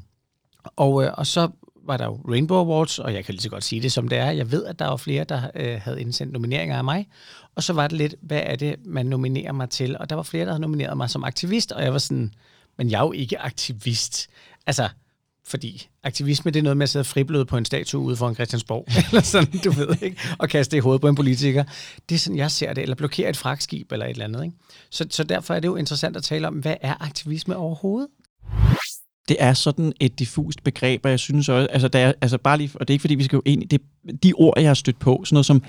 [0.76, 1.48] og, øh, og så
[1.88, 4.18] var der jo Rainbow Awards, og jeg kan lige så godt sige det, som det
[4.18, 4.30] er.
[4.30, 7.08] Jeg ved, at der var flere, der øh, havde indsendt nomineringer af mig.
[7.54, 9.98] Og så var det lidt, hvad er det, man nominerer mig til?
[9.98, 12.32] Og der var flere, der havde nomineret mig som aktivist, og jeg var sådan,
[12.78, 14.28] men jeg er jo ikke aktivist.
[14.66, 14.88] Altså,
[15.46, 18.84] fordi aktivisme, det er noget med at sidde friblød på en statue ude foran Christiansborg,
[19.08, 20.20] eller sådan, du ved, ikke?
[20.38, 21.64] Og kaste det i hovedet på en politiker.
[22.08, 24.56] Det er sådan, jeg ser det, eller blokere et fragtskib, eller et eller andet, ikke?
[24.90, 28.08] Så, så derfor er det jo interessant at tale om, hvad er aktivisme overhovedet?
[29.28, 32.58] Det er sådan et diffust begreb, og jeg synes også, altså, der er, altså bare
[32.58, 33.80] lige, og det er ikke fordi, vi skal jo ind i det,
[34.22, 35.62] de ord, jeg har stødt på, sådan noget som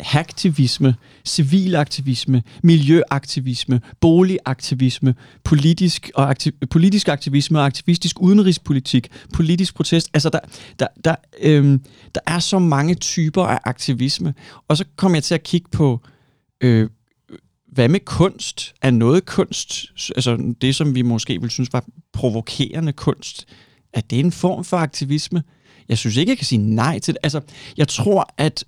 [0.00, 0.94] hacktivisme,
[1.24, 10.40] civilaktivisme, miljøaktivisme, boligaktivisme, politisk, og aktiv, politisk aktivisme og aktivistisk udenrigspolitik, politisk protest, altså der,
[10.78, 14.34] der, der, øhm, der er så mange typer af aktivisme,
[14.68, 16.00] og så kommer jeg til at kigge på
[16.60, 16.88] øh,
[17.72, 18.74] hvad med kunst?
[18.82, 23.46] Er noget kunst, altså det som vi måske vil synes var provokerende kunst,
[23.92, 25.42] er det en form for aktivisme?
[25.88, 27.20] Jeg synes ikke, jeg kan sige nej til det.
[27.22, 27.40] Altså,
[27.76, 28.64] jeg tror, at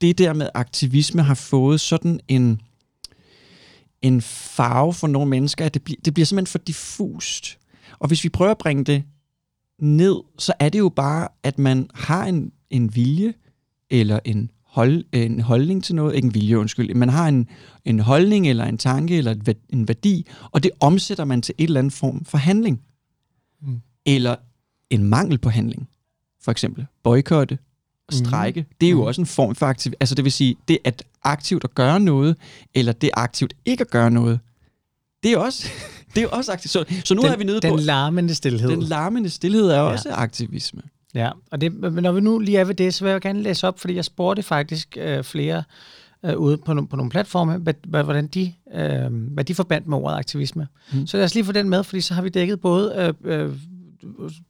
[0.00, 2.60] det der med aktivisme har fået sådan en,
[4.02, 7.58] en farve for nogle mennesker, at det, bliver, det bliver simpelthen for diffust.
[7.98, 9.04] Og hvis vi prøver at bringe det
[9.78, 13.34] ned, så er det jo bare, at man har en, en vilje
[13.90, 17.48] eller en hold, en holdning til noget, ikke en vilje, undskyld, man har en,
[17.84, 21.64] en holdning eller en tanke eller et, en værdi, og det omsætter man til et
[21.64, 22.80] eller andet form for handling.
[23.62, 23.80] Mm.
[24.06, 24.36] Eller
[24.90, 25.88] en mangel på handling.
[26.42, 27.58] For eksempel boykotte,
[28.10, 28.60] strække.
[28.60, 28.74] Mm.
[28.80, 29.06] Det er jo mm.
[29.06, 29.92] også en form for aktiv.
[30.00, 32.36] Altså det vil sige, det at aktivt at gøre noget,
[32.74, 34.40] eller det aktivt ikke at gøre noget,
[35.22, 35.68] det er også,
[36.14, 36.72] det er også aktivt.
[36.72, 37.76] Så, så nu den, er vi nede den på...
[37.76, 38.70] Den larmende stillhed.
[38.70, 39.82] Den larmende stillhed er ja.
[39.82, 40.82] også aktivisme.
[41.16, 43.68] Ja, og det, når vi nu lige er ved det, så vil jeg gerne læse
[43.68, 45.62] op, fordi jeg spurgte faktisk øh, flere
[46.24, 49.98] øh, ude på, no, på nogle platforme, hvad, hvordan de, øh, hvad de forbandt med
[49.98, 50.68] ordet aktivisme.
[50.92, 51.06] Mm.
[51.06, 53.52] Så lad os lige få den med, fordi så har vi dækket både øh, øh,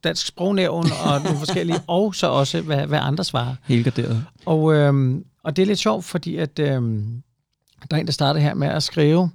[0.03, 3.55] dansk sprognævn og nogle forskellige, og så også, hvad, hvad andre svarer.
[3.65, 4.23] Helt garderet.
[4.45, 6.81] Og, øh, og det er lidt sjovt, fordi at, øh,
[7.91, 9.29] der er en, der starter her med at skrive,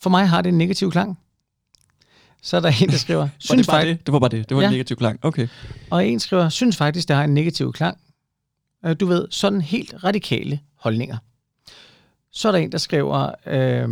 [0.00, 1.18] for mig har det en negativ klang.
[2.42, 3.28] Så er der en, der skriver...
[3.38, 4.06] synes var det, bare det?
[4.06, 4.48] det var bare det.
[4.48, 4.68] Det var ja.
[4.68, 5.18] en negativ klang.
[5.22, 5.48] Okay.
[5.90, 7.98] Og en skriver, synes faktisk, det har en negativ klang.
[8.86, 11.16] Øh, du ved, sådan helt radikale holdninger.
[12.32, 13.88] Så er der en, der skriver, øh,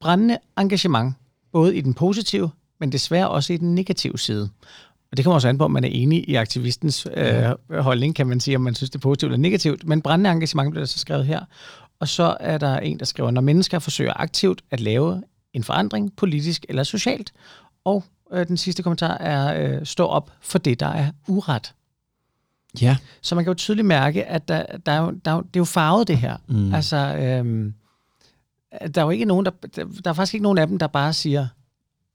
[0.00, 1.14] brændende engagement,
[1.52, 2.50] både i den positive,
[2.80, 4.50] men desværre også i den negative side.
[5.10, 8.26] Og det kommer også an på, om man er enig i aktivistens øh, holdning, kan
[8.26, 9.86] man sige, om man synes, det er positivt eller negativt.
[9.86, 11.40] Men brændende engagement bliver der så skrevet her.
[12.00, 15.22] Og så er der en, der skriver, når mennesker forsøger aktivt at lave
[15.54, 17.32] en forandring, politisk eller socialt.
[17.84, 21.74] Og øh, den sidste kommentar er, øh, stå op for det, der er uret.
[22.80, 22.96] Ja.
[23.20, 25.64] Så man kan jo tydeligt mærke, at der, der, er, jo, der, det er jo
[25.64, 26.36] farvet det her.
[26.48, 26.74] Mm.
[26.74, 27.72] Altså, øh,
[28.94, 30.86] der er jo ikke nogen, der, der, der er faktisk ikke nogen af dem, der
[30.86, 31.48] bare siger,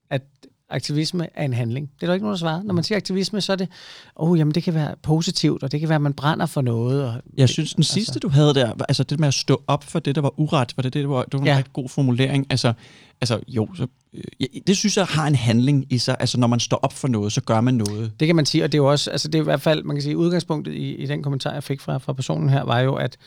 [0.09, 0.21] at
[0.69, 1.91] aktivisme er en handling.
[1.95, 2.63] Det er der ikke nogen, der svarer.
[2.63, 3.69] Når man siger aktivisme, så er det,
[4.15, 7.03] oh, jamen det kan være positivt, og det kan være, at man brænder for noget.
[7.03, 9.83] Og jeg synes, den sidste, altså, du havde der, altså det med at stå op
[9.83, 11.57] for det, der var uret, var det, det, var, det var en ja.
[11.57, 12.47] ret god formulering.
[12.49, 12.73] Altså,
[13.21, 16.17] altså jo, så, øh, det synes jeg har en handling i sig.
[16.19, 18.11] Altså når man står op for noget, så gør man noget.
[18.19, 19.83] Det kan man sige, og det er jo også, altså det er i hvert fald,
[19.83, 22.79] man kan sige, udgangspunktet i, i den kommentar, jeg fik fra, fra personen her, var
[22.79, 23.17] jo, at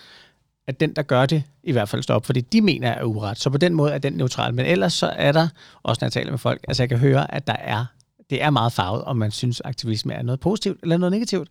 [0.67, 3.39] at den, der gør det, i hvert fald står op, fordi de mener er uret.
[3.39, 4.55] Så på den måde er den neutral.
[4.55, 5.49] Men ellers så er der,
[5.83, 7.85] også når jeg taler med folk, altså jeg kan høre, at der er,
[8.31, 11.49] det er meget farvet, om man synes, aktivisme er noget positivt eller noget negativt.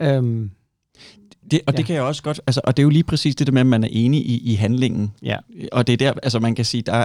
[0.00, 0.50] Øhm,
[1.50, 1.76] det, og ja.
[1.76, 3.60] det kan jeg også godt, altså, og det er jo lige præcis det der med,
[3.60, 5.12] at man er enig i, i handlingen.
[5.22, 5.36] Ja.
[5.72, 7.04] Og det er der, altså man kan sige, der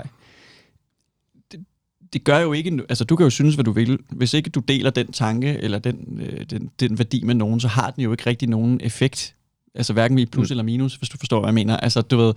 [1.51, 1.65] det,
[2.13, 3.99] det gør jo ikke, altså du kan jo synes, hvad du vil.
[4.09, 7.67] Hvis ikke du deler den tanke, eller den, øh, den, den værdi med nogen, så
[7.67, 9.35] har den jo ikke rigtig nogen effekt
[9.75, 10.53] Altså hverken i plus mm.
[10.53, 11.77] eller minus, hvis du forstår, hvad jeg mener.
[11.77, 12.33] Altså du ved,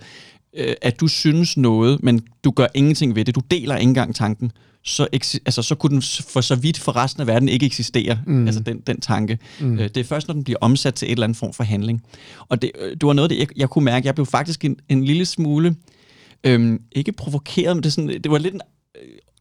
[0.53, 3.35] øh, at du synes noget, men du gør ingenting ved det.
[3.35, 4.51] Du deler ikke engang tanken.
[4.83, 5.07] Så,
[5.45, 8.45] altså, så kunne den for så vidt for resten af verden ikke eksistere, mm.
[8.45, 9.39] altså den, den tanke.
[9.59, 9.73] Mm.
[9.73, 12.03] Øh, det er først, når den bliver omsat til et eller andet form for handling.
[12.49, 14.05] Og det, øh, det var noget, det, jeg, jeg kunne mærke.
[14.05, 15.75] Jeg blev faktisk en, en lille smule,
[16.43, 18.61] øhm, ikke provokeret, men det, sådan, det var lidt en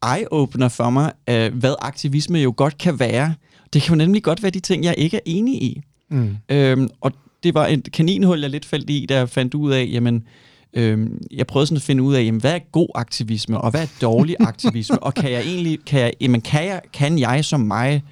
[0.04, 3.34] eye-opener for mig, øh, hvad aktivisme jo godt kan være.
[3.72, 5.82] Det kan jo nemlig godt være de ting, jeg ikke er enig i.
[6.10, 6.36] Mm.
[6.48, 10.24] Øhm, og det var et kaninhul, jeg lidt faldt i, jeg fandt ud af, jamen,
[10.72, 13.82] øhm, jeg prøvede sådan at finde ud af, jamen, hvad er god aktivisme, og hvad
[13.82, 17.60] er dårlig aktivisme, og kan jeg egentlig, kan jeg, jamen, kan jeg, kan jeg som
[17.60, 18.02] mig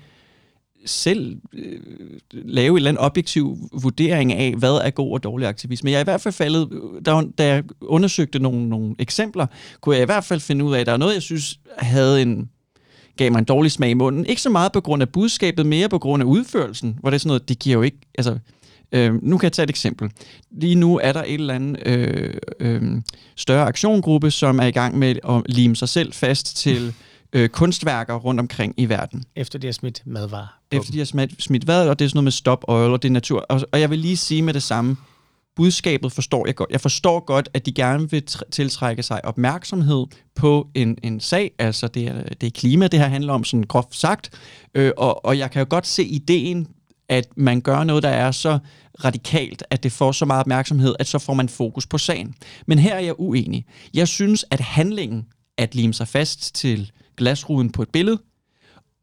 [0.86, 1.80] selv øh,
[2.32, 5.90] lave en eller anden objektiv vurdering af, hvad er god og dårlig aktivisme.
[5.90, 6.68] Jeg er i hvert fald faldet,
[7.06, 9.46] da, da jeg undersøgte nogle, nogle eksempler,
[9.80, 12.22] kunne jeg i hvert fald finde ud af, at der er noget, jeg synes havde
[12.22, 12.50] en,
[13.16, 14.26] gav mig en dårlig smag i munden.
[14.26, 17.18] Ikke så meget på grund af budskabet, mere på grund af udførelsen, hvor det er
[17.18, 18.38] sådan noget, det giver jo ikke, altså,
[18.94, 20.10] øh, nu kan jeg tage et eksempel.
[20.50, 22.82] Lige nu er der et eller andet øh, øh,
[23.36, 26.94] større aktiongruppe, som er i gang med at lime sig selv fast til
[27.34, 29.24] øh, kunstværker rundt omkring i verden.
[29.36, 30.58] Efter de har smidt madvarer.
[30.70, 33.02] Efter de har smidt, smidt hvad, og det er sådan noget med stop oil, og
[33.02, 33.40] det er natur.
[33.40, 34.96] Og, og jeg vil lige sige med det samme,
[35.56, 36.70] budskabet forstår jeg godt.
[36.70, 41.88] Jeg forstår godt, at de gerne vil tiltrække sig opmærksomhed på en, en sag, altså
[41.88, 44.30] det er, det er klima, det her handler om, sådan groft sagt,
[44.74, 46.68] øh, og, og jeg kan jo godt se ideen,
[47.08, 48.58] at man gør noget, der er så
[49.04, 52.34] radikalt, at det får så meget opmærksomhed, at så får man fokus på sagen.
[52.66, 53.64] Men her er jeg uenig.
[53.94, 58.18] Jeg synes, at handlingen at lime sig fast til glasruden på et billede,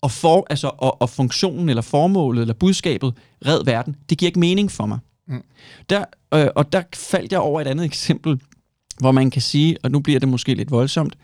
[0.01, 3.13] og, for, altså, og, og funktionen, eller formålet, eller budskabet,
[3.45, 4.99] red verden, det giver ikke mening for mig.
[5.27, 5.43] Mm.
[5.89, 8.41] Der, øh, og der faldt jeg over et andet eksempel,
[8.99, 11.17] hvor man kan sige, og nu bliver det måske lidt voldsomt,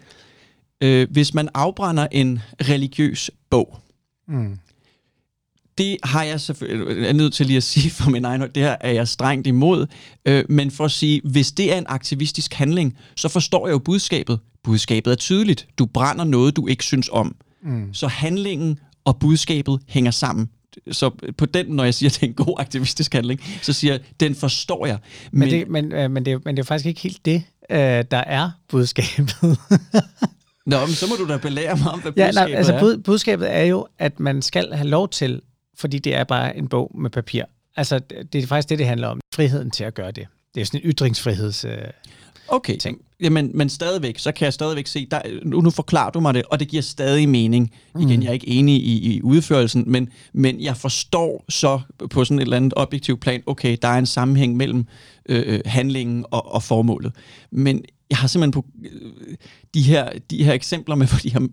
[0.82, 3.80] øh, hvis man afbrænder en religiøs bog,
[4.28, 4.60] mm.
[5.78, 8.76] Det har jeg selvfølgelig er nødt til lige at sige for min egen det her
[8.82, 9.88] er jeg strengt imod,
[10.26, 13.80] øh, men for at sige, hvis det er en aktivistisk handling, så forstår jeg jo
[13.80, 14.40] budskabet.
[14.64, 15.68] Budskabet er tydeligt.
[15.78, 17.36] Du brænder noget, du ikke synes om.
[17.64, 17.94] Mm.
[17.94, 20.50] Så handlingen og budskabet hænger sammen
[20.92, 23.94] så på den, når jeg siger, at det er en god aktivistisk handling, så siger
[23.94, 24.98] jeg, den forstår jeg.
[25.32, 27.78] Men, men, det, men, øh, men, det, men det er faktisk ikke helt det, øh,
[28.12, 29.36] der er budskabet.
[30.66, 32.80] Nå, men så må du da belære mig om, hvad budskabet ja, nej, altså, er.
[32.80, 35.42] Bud, budskabet er jo, at man skal have lov til,
[35.80, 37.44] fordi det er bare en bog med papir.
[37.76, 38.00] Altså,
[38.34, 39.20] det er faktisk det, det handler om.
[39.36, 40.28] Friheden til at gøre det.
[40.56, 41.66] Det er sådan en ytringsfriheds...
[41.66, 41.78] Øh,
[42.50, 42.98] Okay, ting.
[43.20, 46.44] Jamen, men stadigvæk, så kan jeg stadigvæk se, der, nu, nu forklarer du mig det,
[46.44, 47.72] og det giver stadig mening.
[47.96, 48.02] Mm.
[48.02, 52.40] Igen, jeg er ikke enig i, i udførelsen, men, men jeg forstår så på sådan
[52.40, 54.86] et eller andet objektivt plan, okay, der er en sammenhæng mellem
[55.30, 57.14] øh, øh handlingen og, og formålet.
[57.52, 59.36] Men jeg har simpelthen på øh,
[59.74, 61.48] de, her, de her eksempler med, hvor de har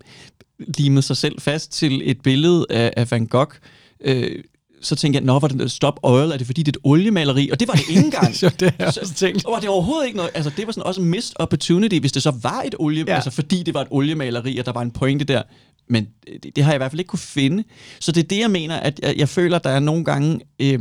[0.59, 3.55] limet sig selv fast til et billede af, af Van Gogh,
[4.01, 4.45] øh,
[4.85, 7.51] så tænkte jeg, nå, var det stop oil, er det fordi, det er et oliemaleri?
[7.51, 8.37] Og det var det ikke engang.
[8.37, 9.45] så det er så, tænkt.
[9.45, 12.23] Og det var overhovedet ikke noget, altså det var sådan også missed opportunity, hvis det
[12.23, 13.15] så var et olie, ja.
[13.15, 15.43] altså fordi det var et oliemaleri, og der var en pointe der.
[15.89, 16.09] Men
[16.43, 17.65] det, det har jeg i hvert fald ikke kunne finde.
[18.01, 20.81] Så det er det, jeg mener, at jeg, jeg føler, der er nogle gange øh,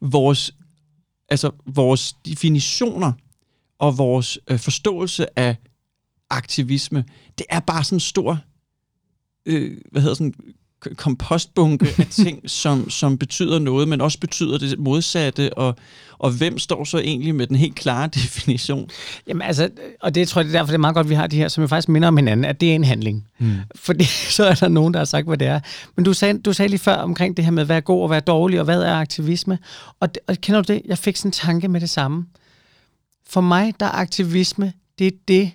[0.00, 0.54] vores,
[1.28, 3.12] altså vores definitioner
[3.78, 5.56] og vores øh, forståelse af
[6.30, 7.04] aktivisme,
[7.38, 8.38] det er bare sådan en stor
[9.46, 10.34] øh, hvad hedder sådan
[10.96, 15.76] kompostbunke af ting, som, som betyder noget, men også betyder det modsatte, og,
[16.18, 18.90] og hvem står så egentlig med den helt klare definition?
[19.26, 21.26] Jamen altså, og det tror jeg, det er derfor, det er meget godt, vi har
[21.26, 23.28] de her, som jo faktisk minder om hinanden, at det er en handling.
[23.38, 23.56] Hmm.
[23.74, 24.04] Fordi
[24.36, 25.60] så er der nogen, der har sagt, hvad det er.
[25.96, 28.08] Men du sagde, du sagde lige før omkring det her med, hvad er god og
[28.08, 29.58] hvad er dårlig, og hvad er aktivisme.
[30.00, 30.82] Og, det, og kender du det?
[30.84, 32.26] Jeg fik sådan en tanke med det samme.
[33.28, 35.50] For mig, der er aktivisme, det er det,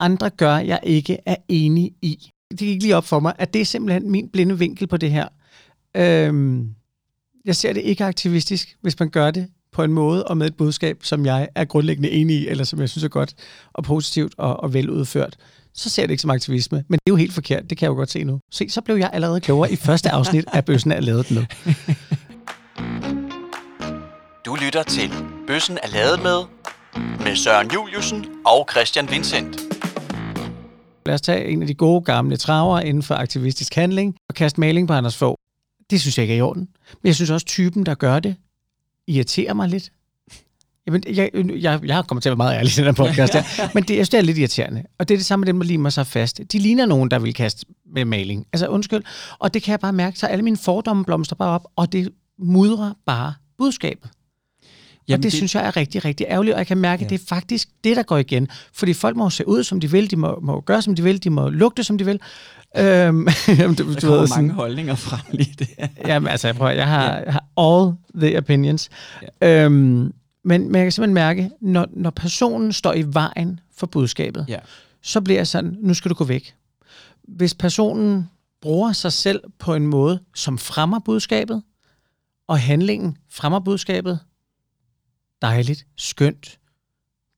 [0.00, 3.60] andre gør, jeg ikke er enig i det gik lige op for mig, at det
[3.60, 5.28] er simpelthen min blinde vinkel på det her.
[5.96, 6.68] Øhm,
[7.44, 10.56] jeg ser det ikke aktivistisk, hvis man gør det på en måde og med et
[10.56, 13.34] budskab, som jeg er grundlæggende enig i, eller som jeg synes er godt
[13.72, 15.36] og positivt og, og veludført,
[15.74, 16.84] så ser jeg det ikke som aktivisme.
[16.88, 18.40] Men det er jo helt forkert, det kan jeg jo godt se nu.
[18.52, 21.44] Se, så blev jeg allerede klogere i første afsnit af Bøssen er lavet med.
[24.46, 25.10] Du lytter til
[25.46, 26.38] Bøssen er lavet med,
[27.24, 29.65] med Søren Juliusen og Christian Vincent.
[31.06, 34.60] Lad os tage en af de gode gamle traver inden for aktivistisk handling og kaste
[34.60, 35.36] maling på Anders Fogh.
[35.90, 36.68] Det synes jeg ikke er i orden.
[37.02, 38.36] Men jeg synes også, typen, der gør det,
[39.06, 39.92] irriterer mig lidt.
[40.86, 43.44] Jamen, jeg, jeg, jeg kommer til at være meget ærlig i den her podcast, ja.
[43.74, 44.82] men det, jeg synes, det er lidt irriterende.
[44.98, 46.40] Og det er det samme med dem, der limer sig fast.
[46.52, 48.46] De ligner nogen, der vil kaste med maling.
[48.52, 49.02] Altså, undskyld.
[49.38, 52.12] Og det kan jeg bare mærke, så alle mine fordomme blomster bare op, og det
[52.38, 54.10] mudrer bare budskabet.
[55.08, 57.06] Jamen, og det, det synes jeg er rigtig, rigtig ærgerligt, og jeg kan mærke, ja.
[57.06, 58.48] at det er faktisk det, der går igen.
[58.72, 61.24] Fordi folk må se ud, som de vil, de må, må gøre, som de vil,
[61.24, 62.20] de må lugte, som de vil.
[62.78, 65.68] Øhm, jamen, der du ved, mange sådan, holdninger frem lige det.
[66.08, 67.22] jamen, altså, jeg, prøver, jeg, har, ja.
[67.24, 68.88] jeg har all the opinions.
[69.42, 69.64] Ja.
[69.64, 70.12] Øhm,
[70.44, 74.58] men, men jeg kan simpelthen mærke, når, når personen står i vejen for budskabet, ja.
[75.02, 76.54] så bliver jeg sådan, nu skal du gå væk.
[77.28, 78.28] Hvis personen
[78.62, 81.62] bruger sig selv på en måde, som fremmer budskabet,
[82.48, 84.18] og handlingen fremmer budskabet,
[85.42, 86.58] dejligt, skønt.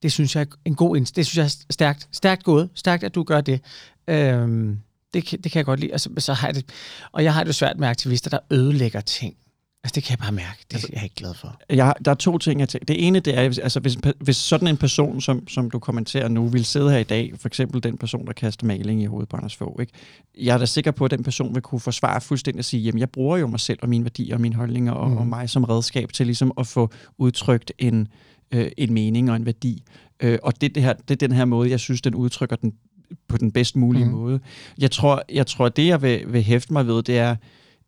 [0.01, 3.15] Det synes jeg er en god det synes jeg er stærkt, stærkt gået, stærkt at
[3.15, 3.61] du gør det.
[4.07, 4.79] Øhm,
[5.13, 5.91] det, det kan jeg godt lide.
[5.91, 6.69] Altså, så har jeg det,
[7.11, 9.37] og jeg har det svært med aktivister, der ødelægger ting.
[9.83, 10.65] Altså, det kan jeg bare mærke.
[10.67, 11.59] Det altså, er jeg ikke glad for.
[11.69, 12.85] Jeg, der er to ting, jeg tænker.
[12.85, 16.47] Det ene, det er, altså, hvis, hvis sådan en person, som, som du kommenterer nu,
[16.47, 19.37] vil sidde her i dag, for eksempel den person, der kaster maling i hovedet på
[19.37, 19.93] Anders Fogh, ikke?
[20.37, 22.99] jeg er da sikker på, at den person vil kunne forsvare fuldstændig og sige, jamen,
[22.99, 25.17] jeg bruger jo mig selv og mine værdier og mine holdninger og, mm.
[25.17, 28.07] og mig som redskab til ligesom at få udtrykt en,
[28.51, 29.83] øh, en mening og en værdi.
[30.19, 32.73] Øh, og det, det, her, det er den her måde, jeg synes, den udtrykker den
[33.27, 34.11] på den bedst mulige mm.
[34.11, 34.39] måde.
[34.77, 37.35] Jeg tror, jeg tror, at det, jeg vil, vil hæfte mig ved, det er,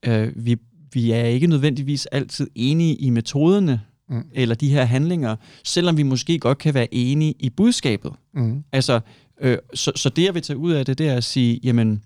[0.06, 0.58] øh, vi
[0.94, 4.24] vi er ikke nødvendigvis altid enige i metoderne, mm.
[4.34, 8.12] eller de her handlinger, selvom vi måske godt kan være enige i budskabet.
[8.34, 8.64] Mm.
[8.72, 9.00] Altså,
[9.42, 12.04] øh, så, så det, jeg vil tage ud af det, det er at sige, jamen,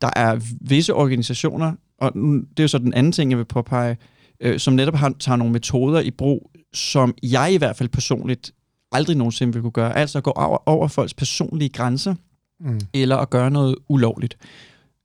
[0.00, 2.12] der er visse organisationer, og
[2.50, 3.96] det er jo så den anden ting, jeg vil påpege,
[4.40, 8.52] øh, som netop har, tager nogle metoder i brug, som jeg i hvert fald personligt
[8.92, 9.96] aldrig nogensinde vil kunne gøre.
[9.96, 12.14] Altså at gå over, over folks personlige grænser,
[12.60, 12.80] mm.
[12.94, 14.36] eller at gøre noget ulovligt.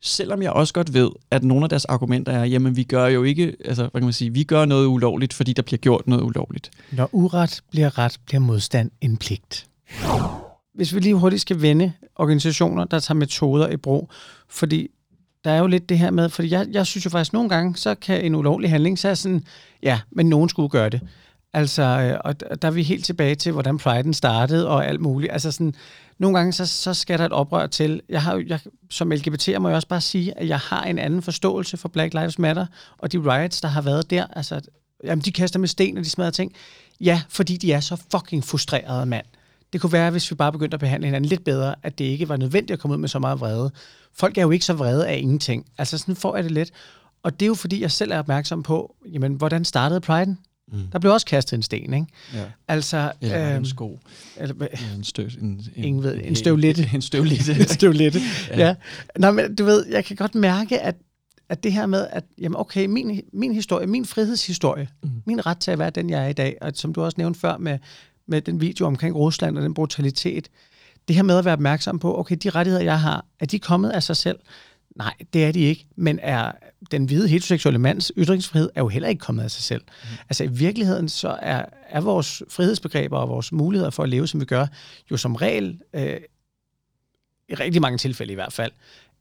[0.08, 3.24] Selvom jeg også godt ved, at nogle af deres argumenter er, jamen vi gør jo
[3.24, 6.24] ikke, altså hvad kan man sige, vi gør noget ulovligt, fordi der bliver gjort noget
[6.24, 6.72] ulovligt.
[6.92, 9.68] Når uret bliver ret, bliver modstand en pligt.
[10.74, 14.10] Hvis vi lige hurtigt skal vende organisationer, der tager metoder i brug,
[14.50, 14.88] fordi
[15.44, 17.76] der er jo lidt det her med, fordi jeg, jeg synes jo faktisk nogle gange,
[17.76, 19.44] så kan en ulovlig handling, så er sådan,
[19.84, 21.02] ja, men nogen skulle gøre det.
[21.54, 25.32] Altså, øh, og der er vi helt tilbage til, hvordan Pride'en startede og alt muligt.
[25.32, 25.74] Altså sådan,
[26.20, 28.02] nogle gange, så, så skal der et oprør til.
[28.10, 31.22] Jeg har, jeg, som LGBT'er må jeg også bare sige, at jeg har en anden
[31.22, 32.66] forståelse for Black Lives Matter,
[32.98, 34.28] og de riots, der har været der.
[34.36, 34.62] Altså,
[35.04, 36.54] jamen, de kaster med sten, og de smadrer ting.
[37.02, 39.26] Ja, fordi de er så fucking frustrerede, mand.
[39.74, 42.30] Det kunne være, hvis vi bare begyndte at behandle hinanden lidt bedre, at det ikke
[42.30, 43.72] var nødvendigt at komme ud med så meget vrede.
[44.14, 45.66] Folk er jo ikke så vrede af ingenting.
[45.78, 46.72] Altså, sådan får jeg det lidt.
[47.24, 50.55] Og det er jo fordi, jeg selv er opmærksom på, jamen, hvordan startede Pride'en?
[50.72, 50.88] Mm.
[50.92, 52.06] Der blev også kastet en sten, ikke?
[52.34, 52.44] Ja.
[52.68, 54.00] Altså, eller øhm, en sko.
[54.38, 56.90] Eller, en, støv, en, en, ingen ved, en støvlette.
[56.94, 57.52] En støvlette.
[57.52, 58.68] en støvlette, ja.
[58.68, 58.76] ja.
[59.16, 60.96] Nå, men du ved, jeg kan godt mærke, at,
[61.50, 65.10] at det her med, at jamen okay, min, min historie, min frihedshistorie, mm.
[65.26, 67.40] min ret til at være den, jeg er i dag, og som du også nævnte
[67.40, 67.80] før med,
[68.28, 70.50] med den video omkring Rusland og den brutalitet,
[71.08, 73.90] det her med at være opmærksom på, okay, de rettigheder, jeg har, er de kommet
[73.90, 74.40] af sig selv?
[74.96, 75.88] Nej, det er de ikke.
[75.96, 76.52] Men er
[76.92, 79.82] den hvide heteroseksuelle mands ytringsfrihed er jo heller ikke kommet af sig selv.
[79.82, 80.10] Mm.
[80.30, 84.40] Altså i virkeligheden så er, er vores frihedsbegreber og vores muligheder for at leve, som
[84.40, 84.68] vi gør,
[85.12, 86.18] jo som regel, øh,
[87.50, 88.72] i rigtig mange tilfælde i hvert fald,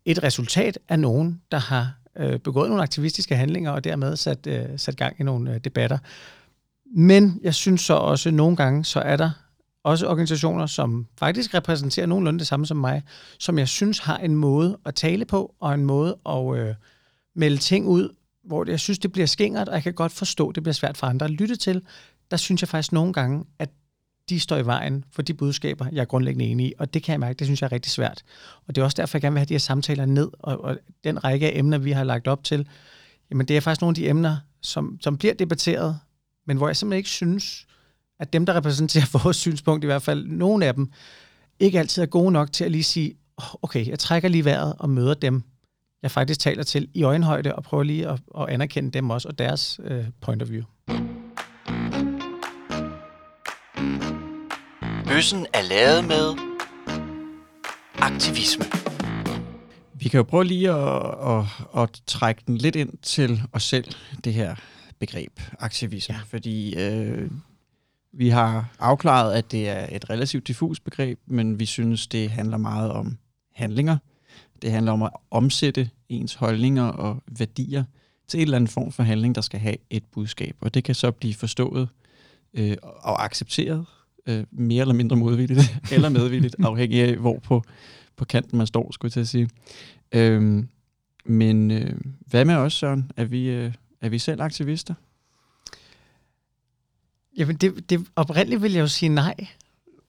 [0.05, 4.67] et resultat af nogen, der har øh, begået nogle aktivistiske handlinger og dermed sat, øh,
[4.77, 5.99] sat gang i nogle øh, debatter.
[6.97, 9.31] Men jeg synes så også, at nogle gange, så er der
[9.85, 13.03] også organisationer, som faktisk repræsenterer nogenlunde det samme som mig,
[13.39, 16.75] som jeg synes har en måde at tale på, og en måde at øh,
[17.35, 20.55] melde ting ud, hvor jeg synes, det bliver skingert, og jeg kan godt forstå, at
[20.55, 21.83] det bliver svært for andre at lytte til.
[22.31, 23.71] Der synes jeg faktisk nogle gange, at
[24.29, 27.13] de står i vejen for de budskaber, jeg er grundlæggende enig i, og det kan
[27.13, 28.23] jeg mærke, det synes jeg er rigtig svært.
[28.67, 30.79] Og det er også derfor, jeg gerne vil have de her samtaler ned, og, og
[31.05, 32.69] den række af emner, vi har lagt op til,
[33.31, 35.99] jamen det er faktisk nogle af de emner, som, som bliver debatteret,
[36.47, 37.67] men hvor jeg simpelthen ikke synes,
[38.21, 40.91] at dem, der repræsenterer vores synspunkt, i hvert fald nogle af dem,
[41.61, 43.15] ikke altid er gode nok til at lige sige,
[43.63, 45.43] okay, jeg trækker lige vejret og møder dem,
[46.03, 49.39] jeg faktisk taler til i øjenhøjde, og prøver lige at, at anerkende dem også, og
[49.39, 50.65] deres øh, point of view.
[55.07, 56.55] Bøssen er lavet med
[57.99, 58.65] aktivisme.
[59.95, 61.45] Vi kan jo prøve lige at, at,
[61.83, 63.85] at trække den lidt ind til os selv,
[64.25, 64.55] det her
[64.99, 66.15] begreb, aktivisme.
[66.15, 66.21] Ja.
[66.27, 67.31] Fordi øh,
[68.17, 72.57] vi har afklaret, at det er et relativt diffus begreb, men vi synes, det handler
[72.57, 73.17] meget om
[73.55, 73.97] handlinger.
[74.63, 77.85] Det handler om at omsætte ens holdninger og værdier
[78.29, 80.57] til en eller anden form for handling, der skal have et budskab.
[80.61, 81.89] Og det kan så blive forstået
[82.55, 83.87] øh, og accepteret
[84.27, 85.61] øh, mere eller mindre modvilligt,
[85.93, 87.63] eller medvilligt, afhængig af, hvor på,
[88.17, 89.51] på kanten man står, skulle jeg til at sige.
[90.13, 90.69] Øhm,
[91.25, 91.97] men øh,
[92.27, 93.11] hvad med os, Søren?
[93.17, 94.95] Er vi, øh, er vi selv aktivister?
[97.37, 99.35] Jamen, det, det, oprindeligt vil jeg jo sige nej.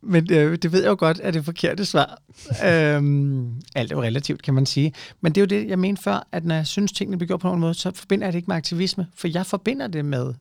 [0.02, 2.22] Men øh, det ved jeg jo godt, at det er forkerte svar.
[2.70, 4.94] øhm, alt er jo relativt, kan man sige.
[5.22, 7.40] Men det er jo det, jeg mente før, at når jeg synes, tingene bliver gjort
[7.40, 9.08] på nogen måde, så forbinder jeg det ikke med aktivisme.
[9.16, 10.34] For jeg forbinder det med,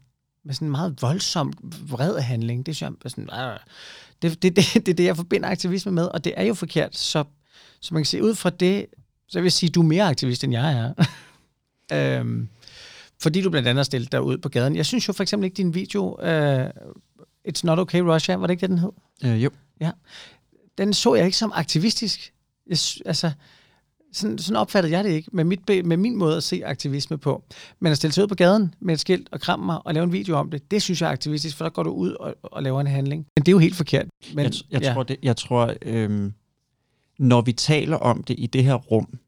[0.44, 1.52] med sådan en meget voldsom,
[1.88, 2.66] vred handling.
[2.66, 3.58] Det, synes jeg, sådan, øh,
[4.22, 6.96] det, det, det, det er det, jeg forbinder aktivisme med, og det er jo forkert.
[6.96, 7.24] Så,
[7.80, 8.86] så man kan sige, ud fra det,
[9.28, 11.04] så vil jeg sige, at du er mere aktivist, end jeg er.
[12.20, 12.48] øhm,
[13.24, 14.76] fordi du blandt andet har stillet dig ud på gaden.
[14.76, 16.68] Jeg synes jo for eksempel ikke, din video, uh,
[17.48, 18.92] It's Not Okay Russia, var det ikke det, den hed?
[19.24, 19.50] Uh, jo.
[19.80, 19.90] Ja.
[20.78, 22.32] Den så jeg ikke som aktivistisk.
[22.66, 23.32] Jeg, altså,
[24.12, 27.44] sådan, sådan opfattede jeg det ikke, med, mit, med min måde at se aktivisme på.
[27.80, 30.04] Men at stille sig ud på gaden med et skilt og kramme mig og lave
[30.04, 32.34] en video om det, det synes jeg er aktivistisk, for der går du ud og,
[32.42, 33.26] og laver en handling.
[33.36, 34.06] Men det er jo helt forkert.
[34.34, 34.92] Men, jeg, jeg, ja.
[34.92, 36.32] tror, det, jeg tror, øhm,
[37.18, 39.18] når vi taler om det i det her rum,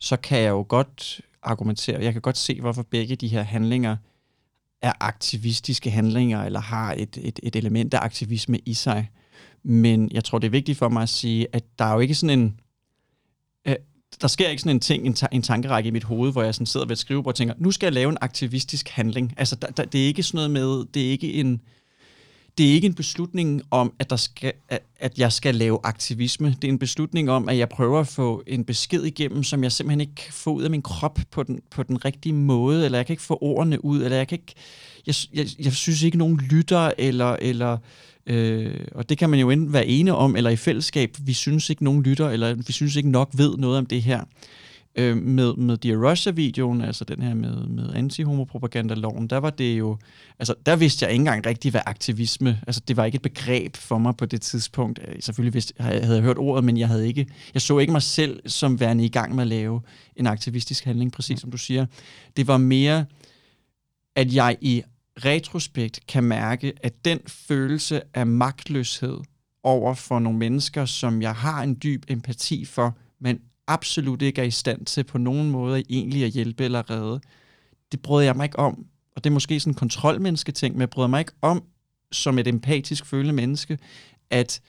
[0.00, 3.96] så kan jeg jo godt argumentere, jeg kan godt se, hvorfor begge de her handlinger
[4.82, 9.10] er aktivistiske handlinger, eller har et, et, et element af aktivisme i sig.
[9.62, 12.14] Men jeg tror, det er vigtigt for mig at sige, at der er jo ikke
[12.14, 12.60] sådan en...
[13.68, 13.76] Øh,
[14.20, 16.54] der sker ikke sådan en ting, en, ta- en tankerække i mit hoved, hvor jeg
[16.54, 19.34] sådan sidder ved et skrivebord og tænker, nu skal jeg lave en aktivistisk handling.
[19.36, 21.60] Altså, der, der, det er ikke sådan noget med, det er ikke en,
[22.58, 26.56] det er ikke en beslutning om, at, der skal, at, at jeg skal lave aktivisme.
[26.62, 29.72] Det er en beslutning om, at jeg prøver at få en besked igennem, som jeg
[29.72, 32.98] simpelthen ikke kan få ud af min krop på den, på den rigtige måde, eller
[32.98, 34.54] jeg kan ikke få ordene ud, eller jeg kan ikke...
[35.06, 37.36] Jeg, jeg, jeg synes ikke, nogen lytter, eller...
[37.40, 37.78] eller
[38.26, 41.16] øh, og det kan man jo enten være ene om, eller i fællesskab.
[41.20, 44.24] Vi synes ikke, nogen lytter, eller vi synes ikke nok ved noget om det her
[44.96, 49.98] øh, med, med Dear Russia-videoen, altså den her med, med anti-homopropagandaloven, der var det jo,
[50.38, 53.76] altså der vidste jeg ikke engang rigtig, hvad aktivisme, altså det var ikke et begreb
[53.76, 55.00] for mig på det tidspunkt.
[55.08, 58.02] Øh, selvfølgelig vidste, havde jeg hørt ordet, men jeg havde ikke, jeg så ikke mig
[58.02, 59.80] selv som værende i gang med at lave
[60.16, 61.86] en aktivistisk handling, præcis som du siger.
[62.36, 63.04] Det var mere,
[64.16, 64.82] at jeg i
[65.24, 69.18] retrospekt kan mærke, at den følelse af magtløshed
[69.62, 74.46] over for nogle mennesker, som jeg har en dyb empati for, men absolut ikke er
[74.46, 77.20] i stand til på nogen måde egentlig at hjælpe eller redde,
[77.92, 78.86] det bryder jeg mig ikke om.
[79.16, 81.62] Og det er måske sådan en kontrolmenneske ting, men jeg bryder mig ikke om,
[82.12, 83.78] som et empatisk følende menneske,
[84.30, 84.60] at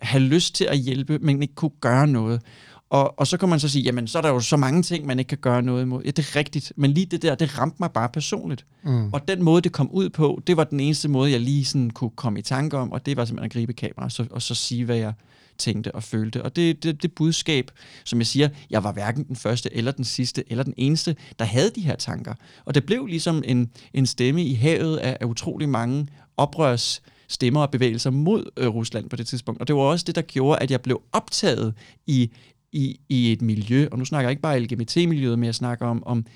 [0.00, 2.42] have lyst til at hjælpe, men ikke kunne gøre noget.
[2.90, 5.06] Og, og så kan man så sige, jamen så er der jo så mange ting,
[5.06, 6.02] man ikke kan gøre noget imod.
[6.04, 8.66] Ja, det er rigtigt, men lige det der, det ramte mig bare personligt.
[8.82, 9.12] Mm.
[9.12, 11.90] Og den måde, det kom ud på, det var den eneste måde, jeg lige sådan
[11.90, 14.42] kunne komme i tanke om, og det var simpelthen at gribe kamera, og så, og
[14.42, 15.12] så sige, hvad jeg,
[15.58, 16.42] tænkte og følte.
[16.42, 17.70] Og det, det, det budskab,
[18.04, 21.44] som jeg siger, jeg var hverken den første eller den sidste eller den eneste, der
[21.44, 22.34] havde de her tanker.
[22.64, 27.60] Og det blev ligesom en, en stemme i havet af, af utrolig mange oprørs stemmer
[27.60, 29.60] og bevægelser mod øh, Rusland på det tidspunkt.
[29.60, 31.74] Og det var også det, der gjorde, at jeg blev optaget
[32.06, 32.30] i,
[32.72, 36.02] i, i et miljø, og nu snakker jeg ikke bare LGBT-miljøet, men jeg snakker om,
[36.06, 36.26] om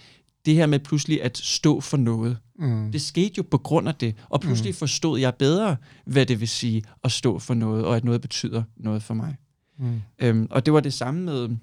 [0.49, 2.39] det her med pludselig at stå for noget.
[2.59, 2.93] Mm.
[2.93, 4.77] Det skete jo på grund af det, og pludselig mm.
[4.77, 8.63] forstod jeg bedre, hvad det vil sige at stå for noget, og at noget betyder
[8.77, 9.37] noget for mig.
[9.79, 10.01] Mm.
[10.19, 11.57] Øhm, og det var det samme med,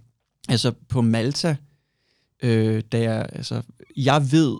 [0.49, 1.55] altså på Malta,
[2.43, 3.61] øh, da jeg, altså,
[3.97, 4.57] jeg ved,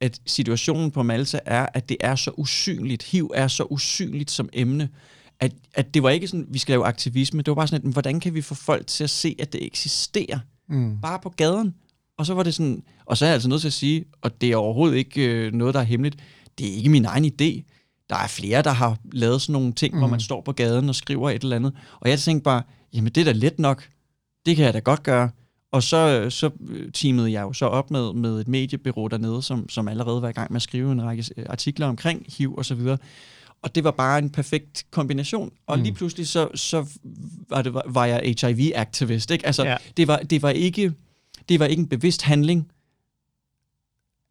[0.00, 4.48] at situationen på Malta er, at det er så usynligt, HIV er så usynligt som
[4.52, 4.88] emne,
[5.40, 7.92] at, at det var ikke sådan, vi skal lave aktivisme, det var bare sådan, at
[7.92, 10.98] hvordan kan vi få folk til at se, at det eksisterer, mm.
[11.00, 11.74] bare på gaden,
[12.18, 14.40] og så var det sådan, og så er jeg altså nødt til at sige, og
[14.40, 16.16] det er overhovedet ikke øh, noget, der er hemmeligt,
[16.58, 17.70] det er ikke min egen idé.
[18.08, 19.98] Der er flere, der har lavet sådan nogle ting, mm.
[19.98, 21.72] hvor man står på gaden og skriver et eller andet.
[22.00, 22.62] Og jeg tænkte bare,
[22.92, 23.88] jamen det er da let nok.
[24.46, 25.30] Det kan jeg da godt gøre.
[25.72, 26.50] Og så, så
[26.94, 30.32] teamede jeg jo så op med, med et mediebureau dernede, som, som allerede var i
[30.32, 32.98] gang med at skrive en række øh, artikler omkring HIV og så videre.
[33.62, 35.52] Og det var bare en perfekt kombination.
[35.66, 35.82] Og mm.
[35.82, 36.86] lige pludselig så, så
[37.50, 39.30] var, det, var jeg HIV-aktivist.
[39.30, 39.46] Ikke?
[39.46, 39.76] Altså, ja.
[39.96, 40.92] det, var, det var ikke
[41.48, 42.70] det var ikke en bevidst handling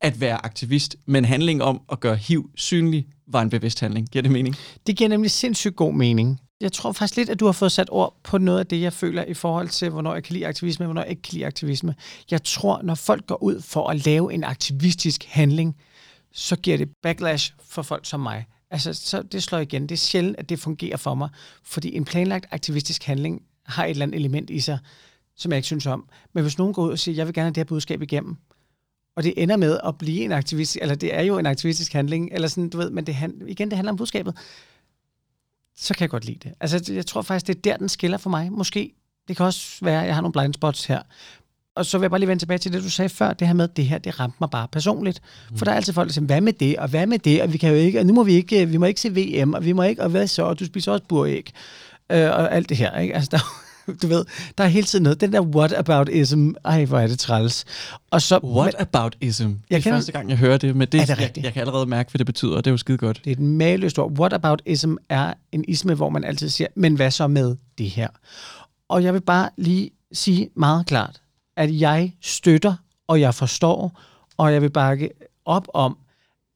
[0.01, 4.09] at være aktivist, men handling om at gøre HIV synlig var en bevidst handling.
[4.09, 4.55] Giver det mening?
[4.87, 6.39] Det giver nemlig sindssygt god mening.
[6.61, 8.93] Jeg tror faktisk lidt, at du har fået sat ord på noget af det, jeg
[8.93, 11.45] føler i forhold til, hvornår jeg kan lide aktivisme, og hvornår jeg ikke kan lide
[11.45, 11.95] aktivisme.
[12.31, 15.75] Jeg tror, når folk går ud for at lave en aktivistisk handling,
[16.33, 18.45] så giver det backlash for folk som mig.
[18.71, 19.81] Altså, så det slår igen.
[19.81, 21.29] Det er sjældent, at det fungerer for mig,
[21.63, 24.79] fordi en planlagt aktivistisk handling har et eller andet element i sig,
[25.35, 26.09] som jeg ikke synes om.
[26.33, 28.37] Men hvis nogen går ud og siger, jeg vil gerne have det her budskab igennem,
[29.15, 32.29] og det ender med at blive en aktivist, eller det er jo en aktivistisk handling,
[32.31, 33.15] eller sådan, du ved, men det,
[33.47, 34.37] igen, det handler om budskabet,
[35.75, 36.53] så kan jeg godt lide det.
[36.59, 38.51] Altså, jeg tror faktisk, det er der, den skiller for mig.
[38.51, 38.93] Måske,
[39.27, 41.01] det kan også være, at jeg har nogle blind spots her.
[41.75, 43.53] Og så vil jeg bare lige vende tilbage til det, du sagde før, det her
[43.53, 45.21] med, det her, det ramte mig bare personligt.
[45.51, 45.57] Mm.
[45.57, 47.53] For der er altid folk, der siger, hvad med det, og hvad med det, og
[47.53, 49.65] vi kan jo ikke, og nu må vi ikke, vi må ikke se VM, og
[49.65, 51.51] vi må ikke, og hvad så, og du spiser også buræg,
[52.11, 53.15] øh, og alt det her, ikke?
[53.15, 53.39] Altså, der,
[54.01, 54.25] du ved,
[54.57, 55.21] der er hele tiden noget.
[55.21, 57.65] Den der what about ism, ej, hvor er det træls.
[58.11, 59.43] Og så, what men, about ism?
[59.43, 61.59] Det er kan, første gang, jeg hører det, men det, er det jeg, jeg, kan
[61.59, 63.21] allerede mærke, hvad det betyder, og det er jo skide godt.
[63.23, 64.11] Det er et maløst ord.
[64.11, 67.89] What about ism er en isme, hvor man altid siger, men hvad så med det
[67.89, 68.07] her?
[68.89, 71.21] Og jeg vil bare lige sige meget klart,
[71.57, 72.75] at jeg støtter,
[73.07, 74.01] og jeg forstår,
[74.37, 75.09] og jeg vil bakke
[75.45, 75.97] op om,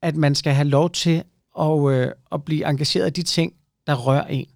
[0.02, 1.24] at man skal have lov til
[1.60, 3.54] at, øh, at blive engageret i de ting,
[3.88, 4.48] der rører en.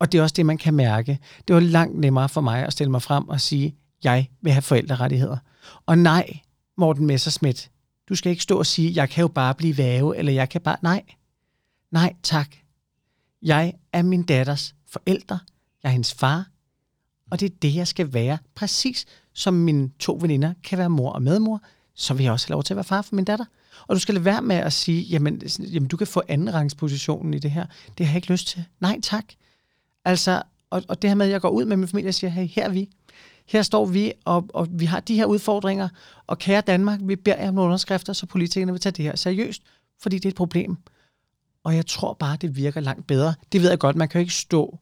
[0.00, 1.18] Og det er også det, man kan mærke.
[1.48, 4.62] Det var langt nemmere for mig at stille mig frem og sige, jeg vil have
[4.62, 5.36] forældrerettigheder.
[5.86, 6.40] Og nej,
[6.76, 7.70] Morten Messerschmidt,
[8.08, 10.60] du skal ikke stå og sige, jeg kan jo bare blive væve, eller jeg kan
[10.60, 10.76] bare...
[10.82, 11.02] Nej,
[11.90, 12.48] nej tak.
[13.42, 15.38] Jeg er min datters forældre.
[15.82, 16.46] Jeg er hendes far.
[17.30, 18.38] Og det er det, jeg skal være.
[18.54, 21.62] Præcis som mine to veninder kan være mor og medmor,
[21.94, 23.44] så vil jeg også have lov til at være far for min datter.
[23.86, 27.38] Og du skal lade være med at sige, jamen, jamen du kan få andenrangspositionen i
[27.38, 27.66] det her.
[27.98, 28.64] Det har jeg ikke lyst til.
[28.80, 29.24] Nej tak.
[30.04, 32.30] Altså, og, og det her med, at jeg går ud med min familie og siger,
[32.30, 32.88] hey, her er vi.
[33.46, 35.88] Her står vi, og, og vi har de her udfordringer,
[36.26, 39.16] og kære Danmark, vi beder jer om nogle underskrifter, så politikerne vil tage det her
[39.16, 39.62] seriøst,
[40.02, 40.76] fordi det er et problem.
[41.64, 43.34] Og jeg tror bare, det virker langt bedre.
[43.52, 44.78] Det ved jeg godt, man kan jo ikke stå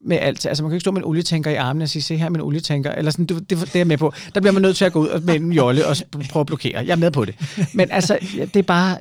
[0.00, 0.46] med alt.
[0.46, 2.40] Altså man kan ikke stå med en olietænker i armen og sige, se her min
[2.40, 4.12] en olietænker, eller sådan, det, det, det er jeg med på.
[4.34, 5.96] Der bliver man nødt til at gå ud med en jolle og
[6.30, 6.78] prøve at blokere.
[6.78, 7.34] Jeg er med på det.
[7.74, 8.98] Men altså, det er bare,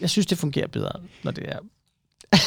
[0.00, 0.92] jeg synes, det fungerer bedre,
[1.22, 1.58] når det er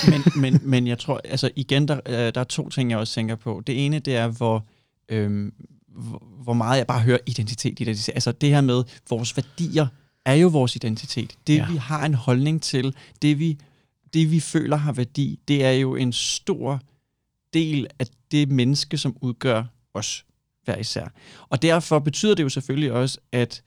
[0.09, 3.13] men, men, men jeg tror, altså igen, der, øh, der er to ting, jeg også
[3.13, 3.63] tænker på.
[3.67, 4.65] Det ene, det er, hvor,
[5.09, 5.53] øhm,
[5.87, 8.13] hvor, hvor meget jeg bare hører identitet, identitet.
[8.13, 9.87] Altså det her med, vores værdier
[10.25, 11.35] er jo vores identitet.
[11.47, 11.67] Det, ja.
[11.71, 13.57] vi har en holdning til, det vi,
[14.13, 16.81] det vi føler har værdi, det er jo en stor
[17.53, 19.63] del af det menneske, som udgør
[19.93, 20.25] os
[20.65, 21.07] hver især.
[21.49, 23.63] Og derfor betyder det jo selvfølgelig også, at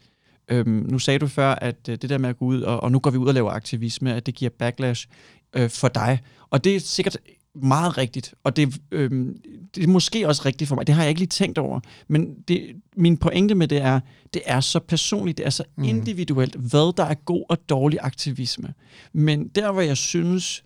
[0.49, 2.93] øhm, nu sagde du før, at øh, det der med at gå ud, og, og
[2.93, 5.09] nu går vi ud og laver aktivisme, at det giver backlash
[5.57, 6.20] øh, for dig.
[6.50, 7.16] Og det er sikkert
[7.62, 9.11] meget rigtigt, og det, øh,
[9.74, 10.86] det er måske også rigtigt for mig.
[10.86, 11.80] Det har jeg ikke lige tænkt over.
[12.09, 14.00] Men det, min pointe med det er,
[14.34, 15.84] det er så personligt, det er så mm.
[15.84, 18.74] individuelt, hvad der er god og dårlig aktivisme.
[19.12, 20.64] Men der, hvor jeg synes,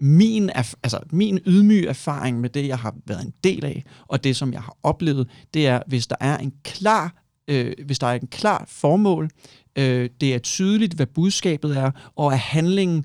[0.00, 4.36] min, altså, min ydmyge erfaring med det, jeg har været en del af, og det,
[4.36, 8.14] som jeg har oplevet, det er, hvis der er en klar, øh, hvis der er
[8.14, 9.30] en klar formål,
[9.78, 13.04] øh, det er tydeligt, hvad budskabet er, og at handlingen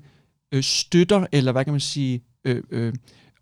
[0.52, 2.92] øh, støtter, eller hvad kan man sige, øh, øh,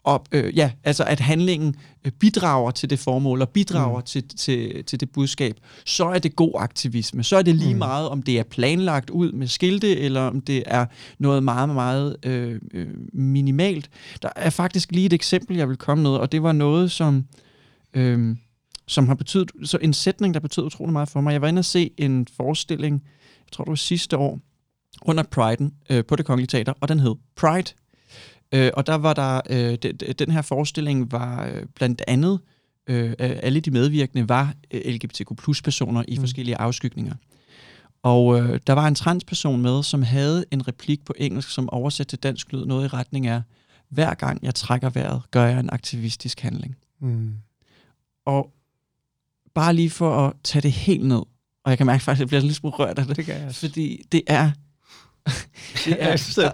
[0.08, 4.04] op, øh, ja, altså at handlingen øh, bidrager til det formål og bidrager mm.
[4.04, 7.22] til, til, til det budskab, så er det god aktivisme.
[7.22, 7.78] Så er det lige mm.
[7.78, 10.86] meget, om det er planlagt ud med skilte, eller om det er
[11.18, 13.90] noget meget, meget øh, øh, minimalt.
[14.22, 17.24] Der er faktisk lige et eksempel, jeg vil komme med, og det var noget, som,
[17.94, 18.36] øh,
[18.86, 21.32] som har betydet, så en sætning, der betød utrolig meget for mig.
[21.32, 23.02] Jeg var inde og se en forestilling,
[23.46, 24.40] jeg tror det var sidste år,
[25.02, 27.72] under Pride'en øh, på det Kongelige Teater, og den hed Pride.
[28.54, 32.40] Øh, og der var der, øh, de, den her forestilling var øh, blandt andet,
[32.86, 36.20] øh, alle de medvirkende var øh, LGBTQ plus personer i mm.
[36.20, 37.14] forskellige afskygninger.
[38.02, 42.06] Og øh, der var en transperson med, som havde en replik på engelsk, som oversat
[42.06, 43.42] til dansk lød noget i retning af,
[43.88, 46.76] hver gang jeg trækker vejret, gør jeg en aktivistisk handling.
[47.00, 47.34] Mm.
[48.26, 48.52] Og
[49.54, 51.22] bare lige for at tage det helt ned,
[51.64, 54.22] og jeg kan mærke faktisk, at jeg bliver lidt rørt af det, det fordi det
[54.26, 54.50] er
[55.84, 56.52] det, er, så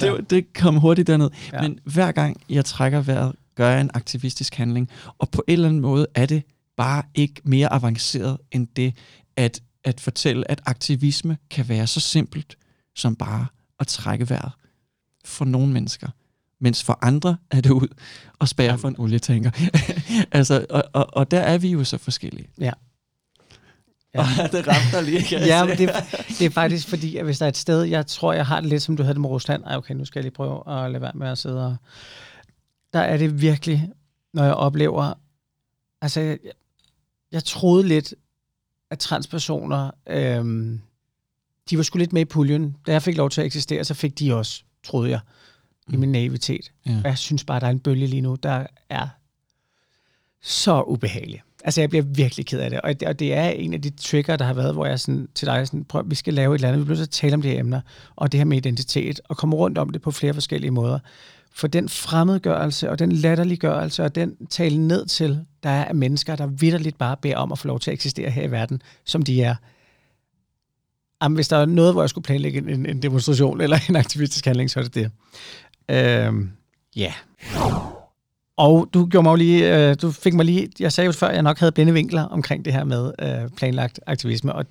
[0.00, 1.30] det, det kom hurtigt derned.
[1.52, 1.62] Ja.
[1.62, 4.88] Men hver gang jeg trækker vejret, gør jeg en aktivistisk handling.
[5.18, 6.42] Og på en eller anden måde er det
[6.76, 8.94] bare ikke mere avanceret end det,
[9.36, 12.56] at, at fortælle, at aktivisme kan være så simpelt
[12.96, 13.46] som bare
[13.80, 14.52] at trække vejret
[15.24, 16.08] for nogle mennesker.
[16.60, 17.88] Mens for andre er det ud
[18.38, 19.50] og spære for en olietanker.
[20.38, 22.48] altså, og, og, og der er vi jo så forskellige.
[22.60, 22.72] Ja.
[24.14, 24.20] Ja.
[24.20, 25.90] Og det ramte dig lige, kan Ja, men det,
[26.38, 28.68] det er faktisk fordi, at hvis der er et sted, jeg tror, jeg har det
[28.68, 29.64] lidt, som du havde det med Rusland.
[29.64, 31.76] Ej, okay, nu skal jeg lige prøve at lade være med at sidde og...
[32.92, 33.90] Der er det virkelig,
[34.32, 35.12] når jeg oplever...
[36.02, 36.38] Altså, jeg,
[37.32, 38.14] jeg troede lidt,
[38.90, 40.80] at transpersoner, øhm,
[41.70, 42.76] de var sgu lidt med i puljen.
[42.86, 45.20] Da jeg fik lov til at eksistere, så fik de også, troede jeg,
[45.88, 45.94] mm.
[45.94, 46.72] i min naivitet.
[46.86, 46.96] Ja.
[47.04, 49.08] Og jeg synes bare, der er en bølge lige nu, der er
[50.40, 51.42] så ubehagelig.
[51.64, 52.80] Altså, jeg bliver virkelig ked af det.
[52.80, 53.08] Og, det.
[53.08, 55.66] og det er en af de trigger, der har været, hvor jeg sådan, til dig
[55.66, 57.42] sådan, prøv, vi skal lave et eller andet, vi bliver nødt til at tale om
[57.42, 57.80] de her emner,
[58.16, 60.98] og det her med identitet, og komme rundt om det på flere forskellige måder.
[61.52, 66.46] For den fremmedgørelse, og den latterliggørelse, og den tale ned til, der er mennesker, der
[66.46, 69.42] vidderligt bare beder om at få lov til at eksistere her i verden, som de
[69.42, 69.54] er.
[71.22, 74.44] Jamen, hvis der er noget, hvor jeg skulle planlægge en, en demonstration eller en aktivistisk
[74.44, 75.10] handling, så er det det.
[75.88, 76.50] Øhm,
[76.96, 77.12] ja.
[77.56, 77.79] Yeah.
[78.60, 81.34] Og du gjorde mig lige, øh, du fik mig lige, jeg sagde jo før, at
[81.34, 84.66] jeg nok havde blinde vinkler omkring det her med øh, planlagt aktivisme, og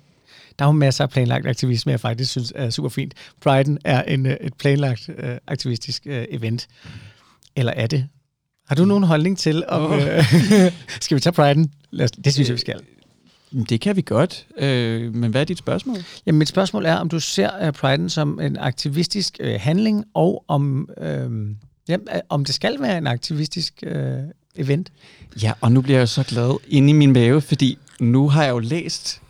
[0.58, 3.14] der er jo masser af planlagt aktivisme, jeg faktisk synes er super fint.
[3.46, 6.68] Pride'en er en, øh, et planlagt øh, aktivistisk øh, event.
[7.56, 8.08] Eller er det?
[8.68, 9.98] Har du nogen holdning til, om oh.
[9.98, 10.24] øh,
[11.00, 11.66] skal vi tage Pride'en?
[12.24, 12.80] Det synes jeg, vi skal.
[13.68, 15.96] Det kan vi godt, øh, men hvad er dit spørgsmål?
[16.26, 20.44] Jamen, mit spørgsmål er, om du ser uh, Pride'en som en aktivistisk øh, handling, og
[20.48, 20.88] om...
[21.00, 21.30] Øh,
[21.90, 24.18] Jamen, øh, om det skal være en aktivistisk øh,
[24.56, 24.92] event.
[25.42, 28.50] Ja, og nu bliver jeg så glad inde i min mave, fordi nu har jeg
[28.50, 29.20] jo læst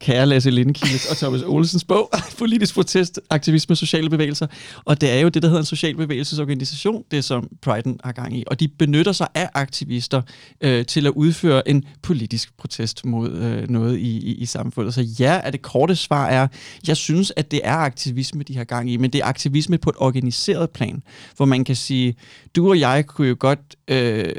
[0.00, 4.46] kære Lasse Lindekildes og Thomas Olsens bog, Politisk protest, aktivisme og sociale bevægelser.
[4.84, 8.38] Og det er jo det, der hedder en social bevægelsesorganisation, det som Pride'en har gang
[8.38, 8.44] i.
[8.46, 10.22] Og de benytter sig af aktivister
[10.60, 14.94] øh, til at udføre en politisk protest mod øh, noget i, i, i samfundet.
[14.94, 16.48] Så ja, at det korte svar er,
[16.88, 19.90] jeg synes, at det er aktivisme, de har gang i, men det er aktivisme på
[19.90, 21.02] et organiseret plan,
[21.36, 22.14] hvor man kan sige,
[22.56, 24.32] du og jeg kunne jo godt øh,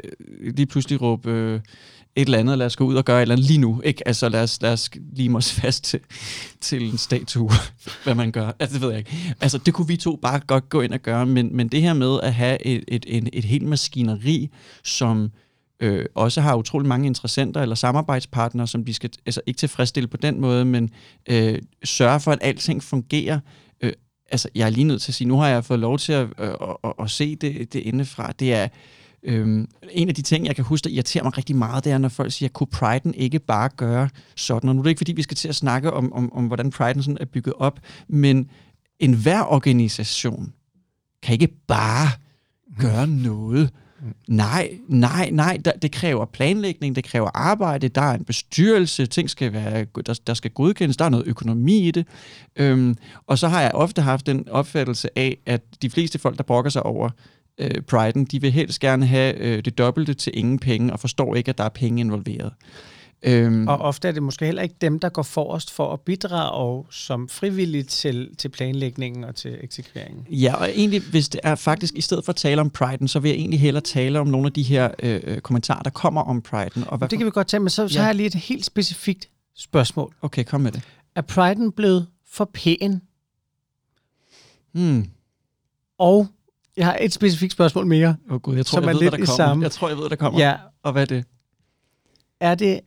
[0.54, 1.30] lige pludselig råbe...
[1.30, 1.60] Øh,
[2.16, 3.80] et eller andet, lad os gå ud og gøre et eller andet lige nu.
[3.84, 4.08] Ikke?
[4.08, 6.00] Altså lad os, lad os lime os fast til,
[6.60, 7.50] til en statue,
[8.04, 8.50] hvad man gør.
[8.58, 9.34] Altså det ved jeg ikke.
[9.40, 11.92] Altså det kunne vi to bare godt gå ind og gøre, men, men det her
[11.92, 14.50] med at have et, et, et, et helt maskineri,
[14.84, 15.30] som
[15.80, 20.16] øh, også har utrolig mange interessenter eller samarbejdspartnere, som de skal altså ikke tilfredsstille på
[20.16, 20.90] den måde, men
[21.28, 23.40] øh, sørge for, at alting fungerer.
[23.80, 23.92] Øh,
[24.30, 26.26] altså, jeg er lige nødt til at sige, nu har jeg fået lov til at,
[26.38, 28.32] øh, at, at, at se det, det indefra.
[28.38, 28.68] Det er
[29.22, 31.98] øh, en af de ting, jeg kan huske, der irriterer mig rigtig meget, det er,
[31.98, 34.68] når folk siger, kunne Priden ikke bare gøre sådan?
[34.68, 36.70] Og nu er det ikke, fordi vi skal til at snakke om, om, om hvordan
[36.70, 38.50] Priden sådan er bygget op, men
[38.98, 40.52] enhver organisation
[41.22, 42.08] kan ikke bare
[42.78, 43.70] gøre noget
[44.28, 45.58] Nej, nej, nej.
[45.64, 50.20] Der, det kræver planlægning, det kræver arbejde, der er en bestyrelse, ting skal være, der,
[50.26, 52.06] der skal godkendes, der er noget økonomi i det.
[52.56, 52.96] Øhm,
[53.26, 56.70] og så har jeg ofte haft den opfattelse af, at de fleste folk, der brokker
[56.70, 57.10] sig over
[57.60, 61.34] øh, priden, de vil helst gerne have øh, det dobbelte til ingen penge, og forstår
[61.34, 62.52] ikke, at der er penge involveret.
[63.22, 66.84] Øhm, og ofte er det måske heller ikke dem, der går forrest for at bidrage
[66.90, 70.26] som frivillige til, til planlægningen og til eksekveringen.
[70.30, 73.20] Ja, og egentlig, hvis det er faktisk, i stedet for at tale om priden, så
[73.20, 76.20] vil jeg egentlig hellere tale om nogle af de her øh, øh kommentarer, der kommer
[76.20, 76.84] om priden.
[76.86, 78.00] Og hvad det kan vi godt tage, men så, så ja.
[78.00, 80.14] har jeg lige et helt specifikt spørgsmål.
[80.22, 80.82] Okay, kom med det.
[81.14, 83.00] Er priden blevet for pæn?
[84.72, 85.10] Hmm.
[85.98, 86.26] Og
[86.76, 88.16] jeg har et specifikt spørgsmål mere.
[88.28, 89.36] Åh oh, gud, jeg tror, jeg ved, lidt der kommer.
[89.36, 89.62] Samme.
[89.62, 90.40] Jeg tror, jeg ved, der kommer.
[90.40, 90.56] Ja.
[90.82, 91.24] Og hvad er det?
[92.40, 92.80] Er det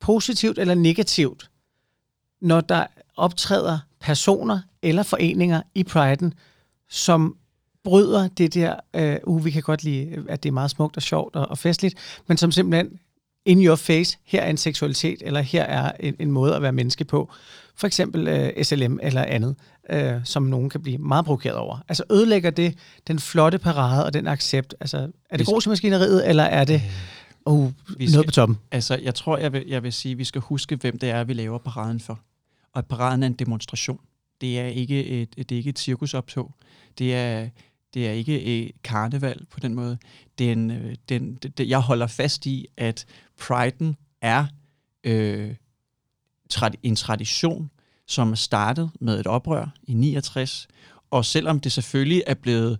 [0.00, 1.50] positivt eller negativt,
[2.40, 6.34] når der optræder personer eller foreninger i Priden,
[6.88, 7.36] som
[7.84, 11.02] bryder det der, øh, uh, vi kan godt lide, at det er meget smukt og
[11.02, 12.98] sjovt og, og festligt, men som simpelthen
[13.44, 16.72] in your face, her er en seksualitet, eller her er en, en måde at være
[16.72, 17.32] menneske på.
[17.76, 19.56] For eksempel øh, SLM eller andet,
[19.90, 21.78] øh, som nogen kan blive meget provokeret over.
[21.88, 24.74] Altså ødelægger det den flotte parade og den accept?
[24.80, 26.74] Altså, er det grusmaskineriet, eller er det...
[26.74, 28.58] Øh Oh, vi skal, noget på toppen.
[28.70, 31.24] Altså, jeg tror, jeg vil, jeg vil sige, at vi skal huske, hvem det er,
[31.24, 32.20] vi laver paraden for.
[32.72, 34.00] Og paraden er en demonstration.
[34.40, 36.54] Det er ikke et, det er ikke et cirkusoptog.
[36.98, 37.48] Det er,
[37.94, 39.98] det er ikke et karneval på den måde.
[40.38, 40.72] Den,
[41.08, 43.06] den, den, jeg holder fast i, at
[43.38, 44.46] priden er
[45.04, 45.54] øh,
[46.82, 47.70] en tradition,
[48.10, 50.68] som er startet med et oprør i 69,
[51.10, 52.78] og selvom det selvfølgelig er blevet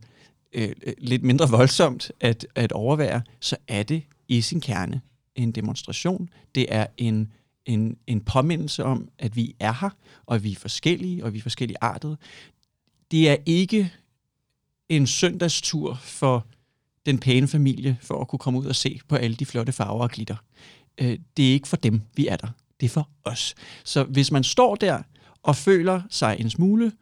[0.52, 5.00] øh, øh, lidt mindre voldsomt at, at overvære, så er det i sin kerne
[5.34, 6.28] en demonstration.
[6.54, 7.32] Det er en,
[7.66, 9.90] en, en påmindelse om, at vi er her,
[10.26, 12.16] og at vi er forskellige, og vi er forskellige artede.
[13.10, 13.92] Det er ikke
[14.88, 16.46] en søndagstur for
[17.06, 20.02] den pæne familie, for at kunne komme ud og se på alle de flotte farver
[20.02, 20.36] og glitter.
[20.98, 22.48] Øh, det er ikke for dem, vi er der.
[22.80, 23.54] Det er for os.
[23.84, 25.02] Så hvis man står der
[25.42, 26.92] og føler sig en smule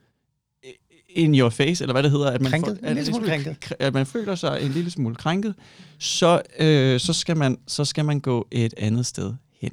[1.09, 2.79] in your face, eller hvad det hedder, at man, krænket.
[2.81, 3.75] Får, at, en smule krænket.
[3.79, 5.55] at man føler sig en lille smule krænket,
[5.99, 9.73] så, øh, så, skal man, så skal man gå et andet sted hen.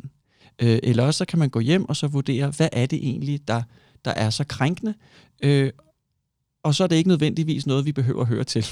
[0.61, 3.47] Øh, eller også så kan man gå hjem og så vurdere, hvad er det egentlig,
[3.47, 3.61] der,
[4.05, 4.93] der er så krænkende,
[5.43, 5.71] øh,
[6.63, 8.65] og så er det ikke nødvendigvis noget, vi behøver at høre til.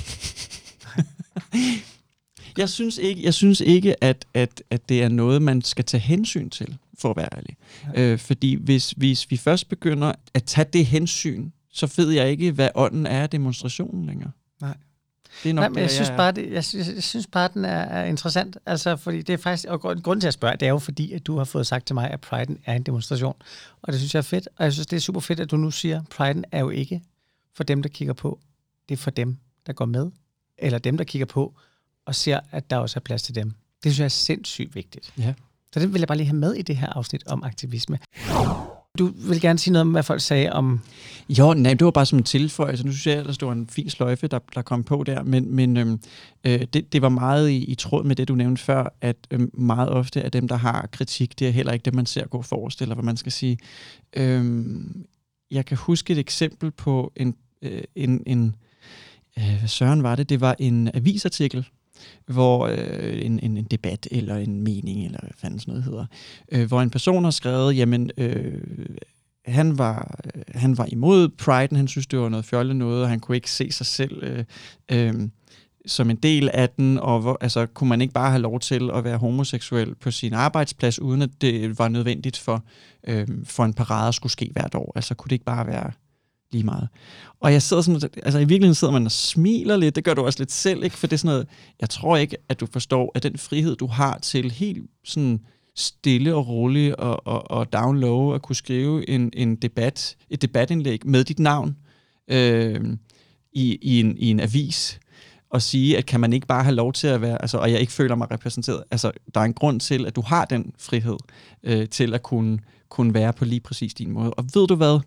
[2.57, 6.01] jeg synes ikke, jeg synes ikke at, at, at det er noget, man skal tage
[6.01, 7.57] hensyn til, for at være ærlig.
[7.95, 8.01] Ja.
[8.01, 12.51] Øh, fordi hvis, hvis vi først begynder at tage det hensyn så ved jeg ikke,
[12.51, 14.31] hvad ånden er af demonstrationen længere.
[14.61, 14.77] Nej.
[15.43, 17.65] Det er nok Nej, men jeg, synes bare, det, jeg, synes, jeg synes bare, den
[17.65, 18.57] er, er interessant.
[18.65, 21.27] Altså, fordi det er faktisk, og grund til at spørge, det er jo fordi, at
[21.27, 23.35] du har fået sagt til mig, at Priden er en demonstration.
[23.81, 24.47] Og det synes jeg er fedt.
[24.57, 26.69] Og jeg synes, det er super fedt, at du nu siger, at Priden er jo
[26.69, 27.01] ikke
[27.55, 28.39] for dem, der kigger på.
[28.89, 30.11] Det er for dem, der går med.
[30.57, 31.53] Eller dem, der kigger på
[32.05, 33.49] og ser, at der også er plads til dem.
[33.83, 35.13] Det synes jeg er sindssygt vigtigt.
[35.17, 35.33] Ja.
[35.73, 37.99] Så det vil jeg bare lige have med i det her afsnit om aktivisme.
[38.99, 40.79] Du vil gerne sige noget om, hvad folk sagde om...
[41.29, 42.85] Jo, nej, det var bare som en tilføjelse.
[42.85, 45.77] Nu synes jeg, der stod en fin sløjfe, der, der kom på der, men, men
[45.77, 45.99] øhm,
[46.43, 49.39] øh, det, det var meget i, i tråd med det, du nævnte før, at øh,
[49.53, 52.41] meget ofte er dem, der har kritik, det er heller ikke det, man ser gå
[52.41, 53.57] forrest, eller hvad man skal sige.
[54.15, 55.05] Øhm,
[55.51, 58.55] jeg kan huske et eksempel på en, øh, en, en
[59.39, 60.29] øh, hvad søren var det?
[60.29, 61.67] Det var en avisartikel,
[62.25, 66.05] hvor øh, en, en, en debat eller en mening, eller hvad fanden sådan noget hedder,
[66.51, 68.61] øh, hvor en person har skrevet, jamen, øh,
[69.45, 73.09] han var, øh, han var imod Pride, han synes, det var noget fjollet noget, og
[73.09, 74.43] han kunne ikke se sig selv øh,
[74.91, 75.13] øh,
[75.85, 78.89] som en del af den, og hvor, altså, kunne man ikke bare have lov til
[78.93, 82.63] at være homoseksuel på sin arbejdsplads, uden at det var nødvendigt for,
[83.07, 84.91] øh, for en parade at skulle ske hvert år?
[84.95, 85.91] Altså kunne det ikke bare være
[86.53, 86.87] lige meget.
[87.39, 90.21] Og jeg sidder sådan, altså i virkeligheden sidder man og smiler lidt, det gør du
[90.21, 90.97] også lidt selv, ikke?
[90.97, 91.47] For det er sådan noget,
[91.81, 95.39] jeg tror ikke, at du forstår, at den frihed, du har til helt sådan
[95.75, 100.41] stille og roligt og, og, og down low at kunne skrive en, en debat, et
[100.41, 101.75] debatindlæg med dit navn
[102.27, 102.81] øh,
[103.53, 104.99] i, i, en, i en avis,
[105.49, 107.79] og sige, at kan man ikke bare have lov til at være, altså, og jeg
[107.79, 108.83] ikke føler mig repræsenteret.
[108.91, 111.17] Altså, der er en grund til, at du har den frihed
[111.63, 114.33] øh, til at kunne, kunne være på lige præcis din måde.
[114.33, 114.99] Og ved du hvad?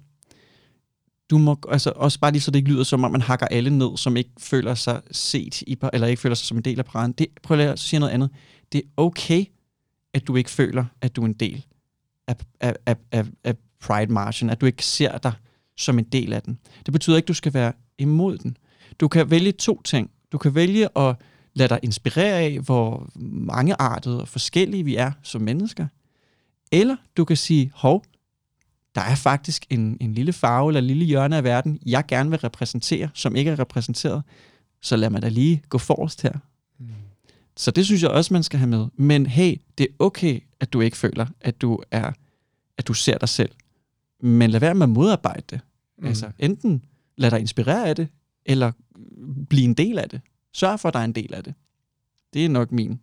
[1.30, 3.78] Du må, altså også bare lige så det ikke lyder som om, man hakker alle
[3.78, 6.84] ned, som ikke føler sig set, i, eller ikke føler sig som en del af
[6.84, 7.12] paraden.
[7.12, 8.30] Det, prøv at sige noget andet.
[8.72, 9.44] Det er okay,
[10.14, 11.64] at du ikke føler, at du er en del
[12.26, 15.32] af, af, af, af, af Pride Marchen, at du ikke ser dig
[15.76, 16.58] som en del af den.
[16.86, 18.56] Det betyder ikke, at du skal være imod den.
[19.00, 20.10] Du kan vælge to ting.
[20.32, 21.16] Du kan vælge at
[21.54, 23.10] lade dig inspirere af, hvor
[23.46, 25.86] mange artede og forskellige vi er som mennesker.
[26.72, 28.04] Eller du kan sige, hov,
[28.96, 32.30] der er faktisk en, en lille farve eller en lille hjørne af verden, jeg gerne
[32.30, 34.22] vil repræsentere, som ikke er repræsenteret.
[34.80, 36.32] Så lad mig da lige gå forrest her.
[36.78, 36.88] Mm.
[37.56, 38.86] Så det synes jeg også, man skal have med.
[38.94, 42.12] Men hey, det er okay, at du ikke føler, at du er,
[42.78, 43.50] at du ser dig selv.
[44.20, 45.60] Men lad være med at modarbejde det.
[45.98, 46.06] Mm.
[46.06, 46.84] Altså, enten
[47.16, 48.08] lad dig inspirere af det,
[48.46, 48.72] eller
[49.48, 50.20] blive en del af det.
[50.52, 51.54] Sørg for, at der er en del af det.
[52.34, 53.00] Det er nok min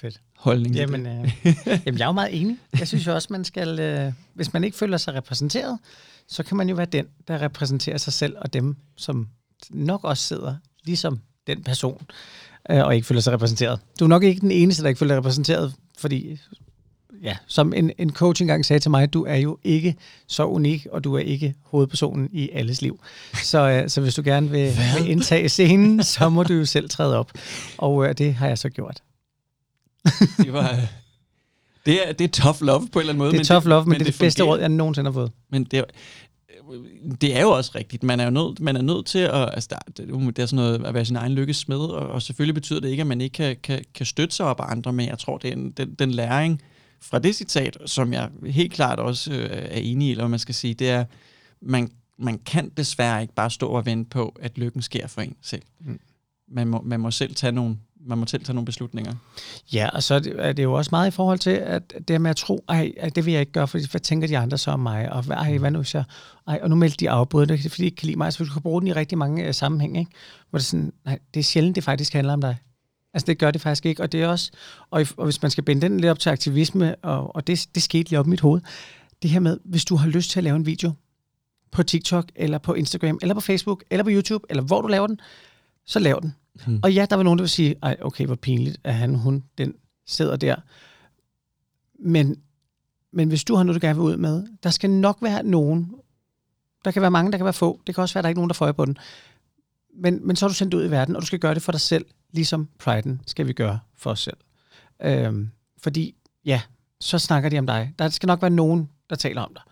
[0.00, 0.20] Fedt.
[0.36, 0.74] holdning.
[0.74, 1.32] Jamen, øh,
[1.86, 2.56] jamen, jeg er jo meget enig.
[2.78, 5.78] Jeg synes jo også, man skal, øh, hvis man ikke føler sig repræsenteret,
[6.28, 9.28] så kan man jo være den, der repræsenterer sig selv og dem, som
[9.70, 12.06] nok også sidder ligesom den person,
[12.70, 13.80] øh, og ikke føler sig repræsenteret.
[14.00, 16.40] Du er nok ikke den eneste, der ikke føler sig repræsenteret, fordi
[17.22, 19.96] ja, som en, en coach engang sagde til mig, du er jo ikke
[20.26, 23.00] så unik, og du er ikke hovedpersonen i alles liv.
[23.42, 26.88] Så, øh, så hvis du gerne vil, vil indtage scenen, så må du jo selv
[26.88, 27.32] træde op.
[27.78, 29.02] Og øh, det har jeg så gjort.
[30.44, 30.78] det var...
[31.86, 33.32] Det er, det er tough love på en eller anden måde.
[33.32, 35.12] Det er tough love, men, men det er det, det bedste råd, jeg nogensinde har
[35.12, 35.32] fået.
[35.50, 35.84] Men det er,
[37.20, 38.02] det er jo også rigtigt.
[38.02, 39.50] Man er jo nødt, man er nødt til at...
[39.54, 42.54] Altså, det, det er sådan noget at være sin egen lykkes smed, og, og selvfølgelig
[42.54, 45.08] betyder det ikke, at man ikke kan, kan, kan støtte sig op af andre, men
[45.08, 46.62] jeg tror, det er en, den, den læring
[47.00, 50.54] fra det citat, som jeg helt klart også øh, er enig i, eller man skal
[50.54, 51.04] sige, det er,
[51.62, 55.36] man, man kan desværre ikke bare stå og vente på, at lykken sker for en
[55.42, 55.62] selv.
[55.80, 56.00] Mm.
[56.48, 57.76] Man, må, man må selv tage nogle
[58.06, 59.14] man må selv tage nogle beslutninger.
[59.72, 62.36] Ja, og så er det jo også meget i forhold til, at det med at
[62.36, 65.12] tro, ej, det vil jeg ikke gøre, for hvad tænker de andre så om mig?
[65.12, 66.04] Og ej, hvad nu hvis jeg,
[66.46, 68.52] ej, og nu meldte de afbud, det fordi de ikke kan lide mig, så du
[68.52, 70.10] kan bruge den i rigtig mange øh, uh, sammenhæng, ikke?
[70.50, 72.56] Hvor det er sådan, nej, det er sjældent, det faktisk handler om dig.
[73.14, 74.50] Altså det gør det faktisk ikke, og det er også,
[74.90, 77.82] og, og hvis man skal binde den lidt op til aktivisme, og, og det, det
[77.82, 78.60] skete lige op i mit hoved,
[79.22, 80.92] det her med, hvis du har lyst til at lave en video
[81.72, 85.06] på TikTok, eller på Instagram, eller på Facebook, eller på YouTube, eller hvor du laver
[85.06, 85.20] den,
[85.86, 86.34] så lav den.
[86.66, 86.80] Hmm.
[86.82, 89.44] Og ja, der var nogen, der ville sige, ej, okay, hvor pinligt, at han, hun,
[89.58, 89.74] den
[90.06, 90.56] sidder der.
[91.98, 92.36] Men,
[93.12, 95.94] men hvis du har noget, du gerne vil ud med, der skal nok være nogen,
[96.84, 98.30] der kan være mange, der kan være få, det kan også være, at der er
[98.30, 98.98] ikke nogen, der får på den.
[100.00, 101.72] Men, men så er du sendt ud i verden, og du skal gøre det for
[101.72, 104.36] dig selv, ligesom priden skal vi gøre for os selv.
[105.02, 105.50] Øhm,
[105.82, 106.60] fordi, ja,
[107.00, 107.94] så snakker de om dig.
[107.98, 109.62] Der skal nok være nogen, der taler om dig,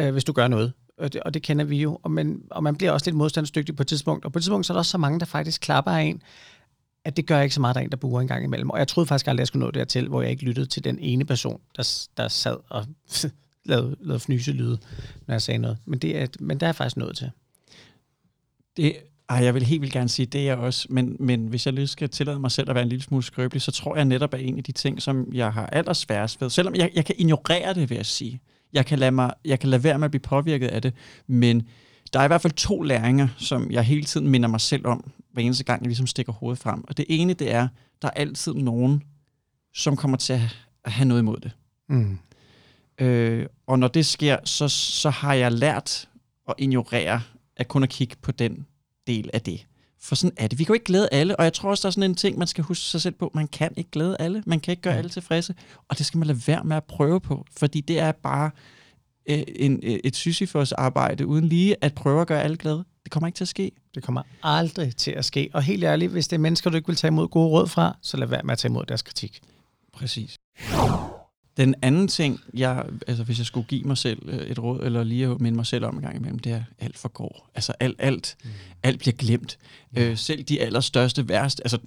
[0.00, 2.62] øh, hvis du gør noget og det, og det kender vi jo, og man, og
[2.62, 4.78] man bliver også lidt modstandsdygtig på et tidspunkt, og på et tidspunkt så er der
[4.78, 6.22] også så mange, der faktisk klapper af en,
[7.04, 8.70] at det gør ikke så meget, der er en, der buer en gang imellem.
[8.70, 10.84] Og jeg troede faktisk aldrig, at jeg skulle nå dertil, hvor jeg ikke lyttede til
[10.84, 12.86] den ene person, der, der sad og
[13.64, 14.78] lavede, lavede fnyselyde,
[15.26, 15.78] når jeg sagde noget.
[15.84, 17.30] Men, det er, men der er faktisk nået til.
[18.76, 18.96] Det,
[19.28, 21.74] ej, jeg vil helt vildt gerne sige, det er jeg også, men, men hvis jeg
[21.74, 24.34] lige skal tillade mig selv at være en lille smule skrøbelig, så tror jeg netop,
[24.34, 27.74] at en af de ting, som jeg har allersværest ved, selvom jeg, jeg kan ignorere
[27.74, 28.40] det, vil jeg sige,
[28.72, 30.94] jeg kan, lade mig, jeg kan lade være med at blive påvirket af det,
[31.26, 31.68] men
[32.12, 35.10] der er i hvert fald to læringer, som jeg hele tiden minder mig selv om,
[35.32, 36.84] hver eneste gang, jeg ligesom stikker hovedet frem.
[36.88, 37.68] Og det ene, det er,
[38.02, 39.02] der er altid nogen,
[39.74, 40.32] som kommer til
[40.84, 41.52] at have noget imod det.
[41.88, 42.18] Mm.
[43.00, 46.08] Øh, og når det sker, så, så har jeg lært
[46.48, 47.20] at ignorere,
[47.56, 48.66] at kun at kigge på den
[49.06, 49.66] del af det.
[50.00, 50.58] For sådan er det.
[50.58, 52.38] Vi kan jo ikke glæde alle, og jeg tror også, der er sådan en ting,
[52.38, 53.30] man skal huske sig selv på.
[53.34, 54.42] Man kan ikke glæde alle.
[54.46, 54.98] Man kan ikke gøre ja.
[54.98, 55.54] alle tilfredse.
[55.88, 58.50] Og det skal man lade være med at prøve på, fordi det er bare
[59.28, 62.84] øh, en, øh, et Sisyfos arbejde uden lige at prøve at gøre alle glade.
[63.04, 63.72] Det kommer ikke til at ske.
[63.94, 65.50] Det kommer aldrig til at ske.
[65.54, 67.96] Og helt ærligt, hvis det er mennesker, du ikke vil tage imod gode råd fra,
[68.02, 69.40] så lad være med at tage imod deres kritik.
[69.92, 70.36] Præcis.
[71.58, 75.04] Den anden ting, jeg, altså hvis jeg skulle give mig selv øh, et råd, eller
[75.04, 77.50] lige minde mig selv om en gang imellem, det er, alt for går.
[77.54, 78.50] Altså alt, alt, mm.
[78.82, 79.58] alt bliver glemt.
[79.90, 79.98] Mm.
[79.98, 81.78] Øh, selv de allerstørste værste, altså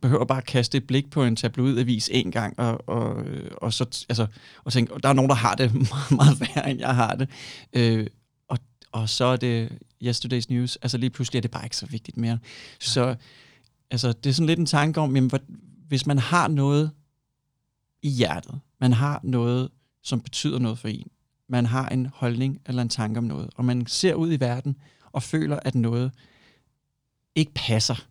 [0.00, 3.24] behøver bare at kaste et blik på en tabloidavis en gang, og, og,
[3.56, 4.26] og så altså,
[4.64, 7.28] og tænke, der er nogen, der har det meget, meget værre, end jeg har det.
[7.72, 8.06] Øh,
[8.48, 8.58] og,
[8.92, 9.68] og så er det
[10.04, 12.38] yesterday's news, altså lige pludselig er det bare ikke så vigtigt mere.
[12.80, 13.14] Så
[13.90, 15.30] altså, det er sådan lidt en tanke om, jamen,
[15.88, 16.90] hvis man har noget
[18.02, 19.70] i hjertet, man har noget,
[20.02, 21.10] som betyder noget for en.
[21.48, 24.76] Man har en holdning eller en tanke om noget, og man ser ud i verden
[25.12, 26.12] og føler, at noget
[27.34, 28.06] ikke passer.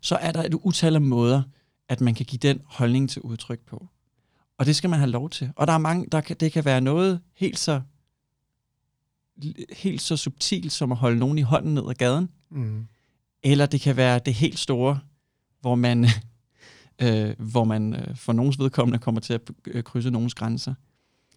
[0.00, 1.42] Så er der et utal af måder,
[1.88, 3.88] at man kan give den holdning til udtryk på.
[4.58, 5.52] Og det skal man have lov til.
[5.56, 7.80] Og der er mange, der kan, det kan være noget helt så
[9.72, 12.28] helt så subtilt som at holde nogen i hånden ned ad gaden.
[12.50, 12.86] Mm.
[13.42, 14.98] Eller det kan være det helt store,
[15.60, 16.06] hvor man,
[17.02, 20.74] øh, hvor man øh, for nogens vedkommende kommer til at øh, krydse nogens grænser.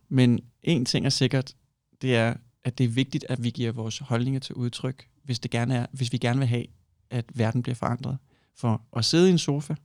[0.09, 1.55] Men en ting er sikkert,
[2.01, 2.33] det er,
[2.63, 5.85] at det er vigtigt, at vi giver vores holdninger til udtryk, hvis, det gerne er,
[5.91, 6.65] hvis vi gerne vil have,
[7.09, 8.17] at verden bliver forandret.
[8.55, 9.75] For at sidde i en sofa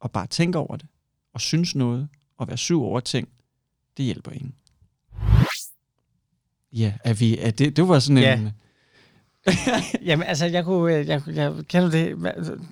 [0.00, 0.86] og bare tænke over det,
[1.34, 3.28] og synes noget, og være sur over ting,
[3.96, 4.54] det hjælper ingen.
[6.72, 8.38] Ja, er vi, er det, det var sådan Ja.
[8.38, 8.50] en...
[10.08, 10.94] Jamen, altså, jeg kunne...
[10.96, 12.14] øh, Jeg, jeg, kan du det?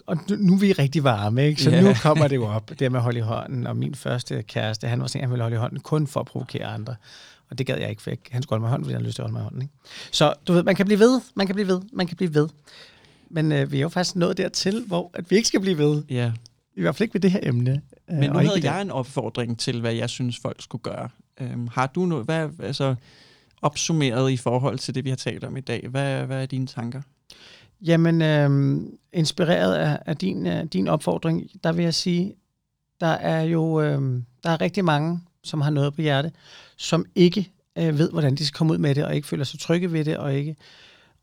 [0.06, 1.62] Og nu, er vi rigtig varme, ikke?
[1.62, 1.80] Så Ja.
[1.82, 3.66] nu kommer det jo op, det med at holde i hånden.
[3.66, 6.20] Og min første kæreste, han var sådan, at han ville holde i hånden kun for
[6.20, 6.94] at provokere andre.
[7.50, 9.00] Og det gad jeg ikke, for jeg- han skulle holde mig i hånden, fordi han
[9.00, 9.62] havde lyst til at holde mig i hånden.
[9.62, 9.74] Ikke?
[10.12, 12.48] Så du ved, man kan blive ved, man kan blive ved, man kan blive ved.
[13.30, 16.02] Men øh, vi er jo faktisk nået dertil, hvor at vi ikke skal blive ved.
[16.10, 16.32] Ja,
[16.76, 17.80] I hvert fald ikke ved det her emne.
[18.10, 21.08] øh, men nu havde jeg en opfordring til, hvad jeg synes, folk skulle gøre.
[21.40, 22.94] Øhm, har du noget, hvad, altså,
[23.62, 25.86] opsummeret i forhold til det, vi har talt om i dag?
[25.88, 27.02] Hvad, hvad er dine tanker?
[27.80, 28.80] Jamen, øh,
[29.12, 32.34] inspireret af, af din, øh, din opfordring, der vil jeg sige,
[33.00, 36.32] der er jo øh, der er rigtig mange, som har noget på hjerte,
[36.76, 39.60] som ikke øh, ved, hvordan de skal komme ud med det, og ikke føler sig
[39.60, 40.56] trygge ved det, og ikke...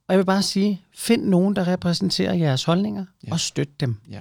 [0.08, 3.32] Og jeg vil bare sige, find nogen, der repræsenterer jeres holdninger, ja.
[3.32, 3.96] og støt dem.
[4.10, 4.20] Ja.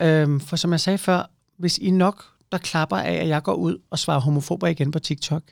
[0.00, 3.54] Øhm, for som jeg sagde før, hvis I nok, der klapper af, at jeg går
[3.54, 5.42] ud og svarer homofober igen på TikTok,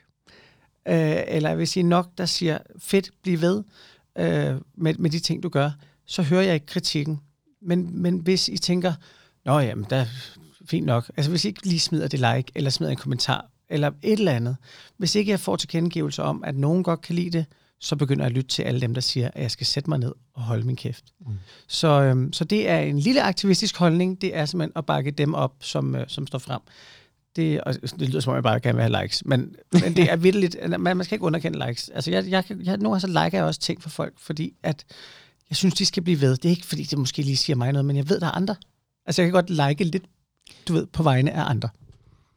[0.88, 3.62] øh, eller hvis I nok, der siger, fedt, bliv ved
[4.18, 5.70] øh, med, med de ting, du gør,
[6.06, 7.20] så hører jeg ikke kritikken.
[7.62, 8.92] Men, men hvis I tænker,
[9.44, 10.06] nå jamen, der er
[10.64, 11.10] fint nok.
[11.16, 14.32] Altså hvis I ikke lige smider det like, eller smider en kommentar, eller et eller
[14.32, 14.56] andet.
[14.96, 17.46] Hvis ikke jeg får tilkendegivelser om, at nogen godt kan lide det,
[17.80, 19.98] så begynder jeg at lytte til alle dem, der siger, at jeg skal sætte mig
[19.98, 21.04] ned og holde min kæft.
[21.20, 21.32] Mm.
[21.68, 24.20] Så, øhm, så det er en lille aktivistisk holdning.
[24.20, 26.60] Det er simpelthen at bakke dem op, som, øh, som står frem.
[27.36, 30.12] Det, og det lyder som om, jeg bare gerne vil have likes, men, men det
[30.12, 31.88] er virkelig, man, man skal ikke underkende likes.
[31.88, 34.84] Altså, jeg, jeg, jeg, nogle gange så liker jeg også ting for folk, fordi at
[35.50, 36.36] jeg synes, de skal blive ved.
[36.36, 38.30] Det er ikke, fordi det måske lige siger mig noget, men jeg ved, der er
[38.30, 38.56] andre.
[39.06, 40.04] Altså, jeg kan godt like lidt,
[40.68, 41.68] du ved, på vegne af andre.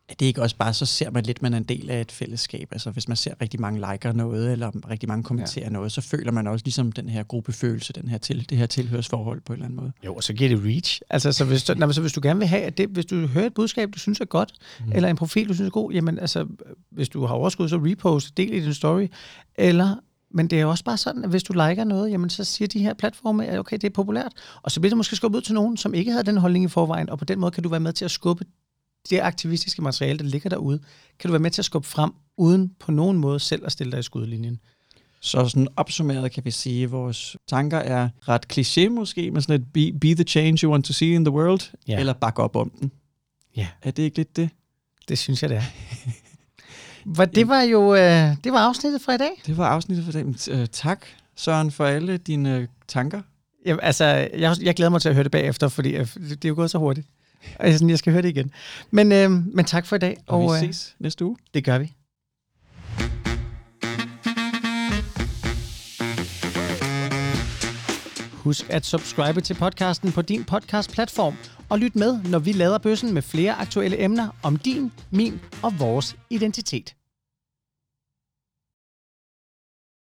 [0.10, 2.12] Er det ikke også bare, så ser man lidt, man er en del af et
[2.12, 2.68] fællesskab?
[2.72, 5.72] Altså hvis man ser rigtig mange liker noget, eller rigtig mange kommenterer ja.
[5.72, 9.42] noget, så føler man også ligesom den her gruppefølelse, den her til, det her tilhørsforhold
[9.42, 9.92] på en eller anden måde.
[10.06, 11.02] Jo, og så giver det reach.
[11.10, 13.28] Altså, så hvis, du, nej, så hvis du gerne vil have, at det, hvis du
[13.28, 14.54] hører et budskab, du synes er godt,
[14.86, 14.92] mm.
[14.92, 16.48] eller en profil, du synes er god, jamen altså,
[16.92, 19.08] hvis du har overskud, så repost, del i din story,
[19.56, 19.96] eller
[20.36, 22.80] men det er også bare sådan, at hvis du liker noget, jamen så siger de
[22.80, 24.34] her platforme, at okay, det er populært.
[24.62, 26.68] Og så bliver det måske skubbet ud til nogen, som ikke havde den holdning i
[26.68, 28.46] forvejen, og på den måde kan du være med til at skubbe
[29.10, 30.80] det aktivistiske materiale, der ligger derude,
[31.20, 33.92] kan du være med til at skubbe frem, uden på nogen måde selv at stille
[33.92, 34.60] dig i skudlinjen.
[35.22, 39.62] Så sådan opsummeret kan vi sige, at vores tanker er ret kliché måske, men sådan
[39.62, 42.00] et be, be the change you want to see in the world, Ja.
[42.00, 42.92] eller bakke op om den.
[43.56, 43.68] Ja.
[43.82, 44.50] Er det ikke lidt det?
[45.08, 45.64] Det synes jeg, det er.
[47.16, 49.42] Hvor det var jo øh, det var afsnittet fra i dag.
[49.46, 50.26] Det var afsnittet for dag.
[50.26, 53.22] Men, øh, tak, Søren, for alle dine øh, tanker.
[53.66, 54.06] Jamen, altså,
[54.38, 56.56] jeg, jeg glæder mig til at høre det bagefter, fordi øh, det, det er jo
[56.56, 57.08] gået så hurtigt.
[57.60, 58.52] Og jeg, sådan, jeg skal høre det igen.
[58.92, 60.18] Men, øh, men tak for i dag.
[60.28, 61.38] Og, og vi øh, ses næste uge.
[61.54, 61.94] det gør vi.
[68.44, 71.36] Husk at subscribe til podcasten på din podcast-platform,
[71.70, 75.80] og lyt med, når vi lader bøssen med flere aktuelle emner om din, min og
[75.80, 76.96] vores identitet.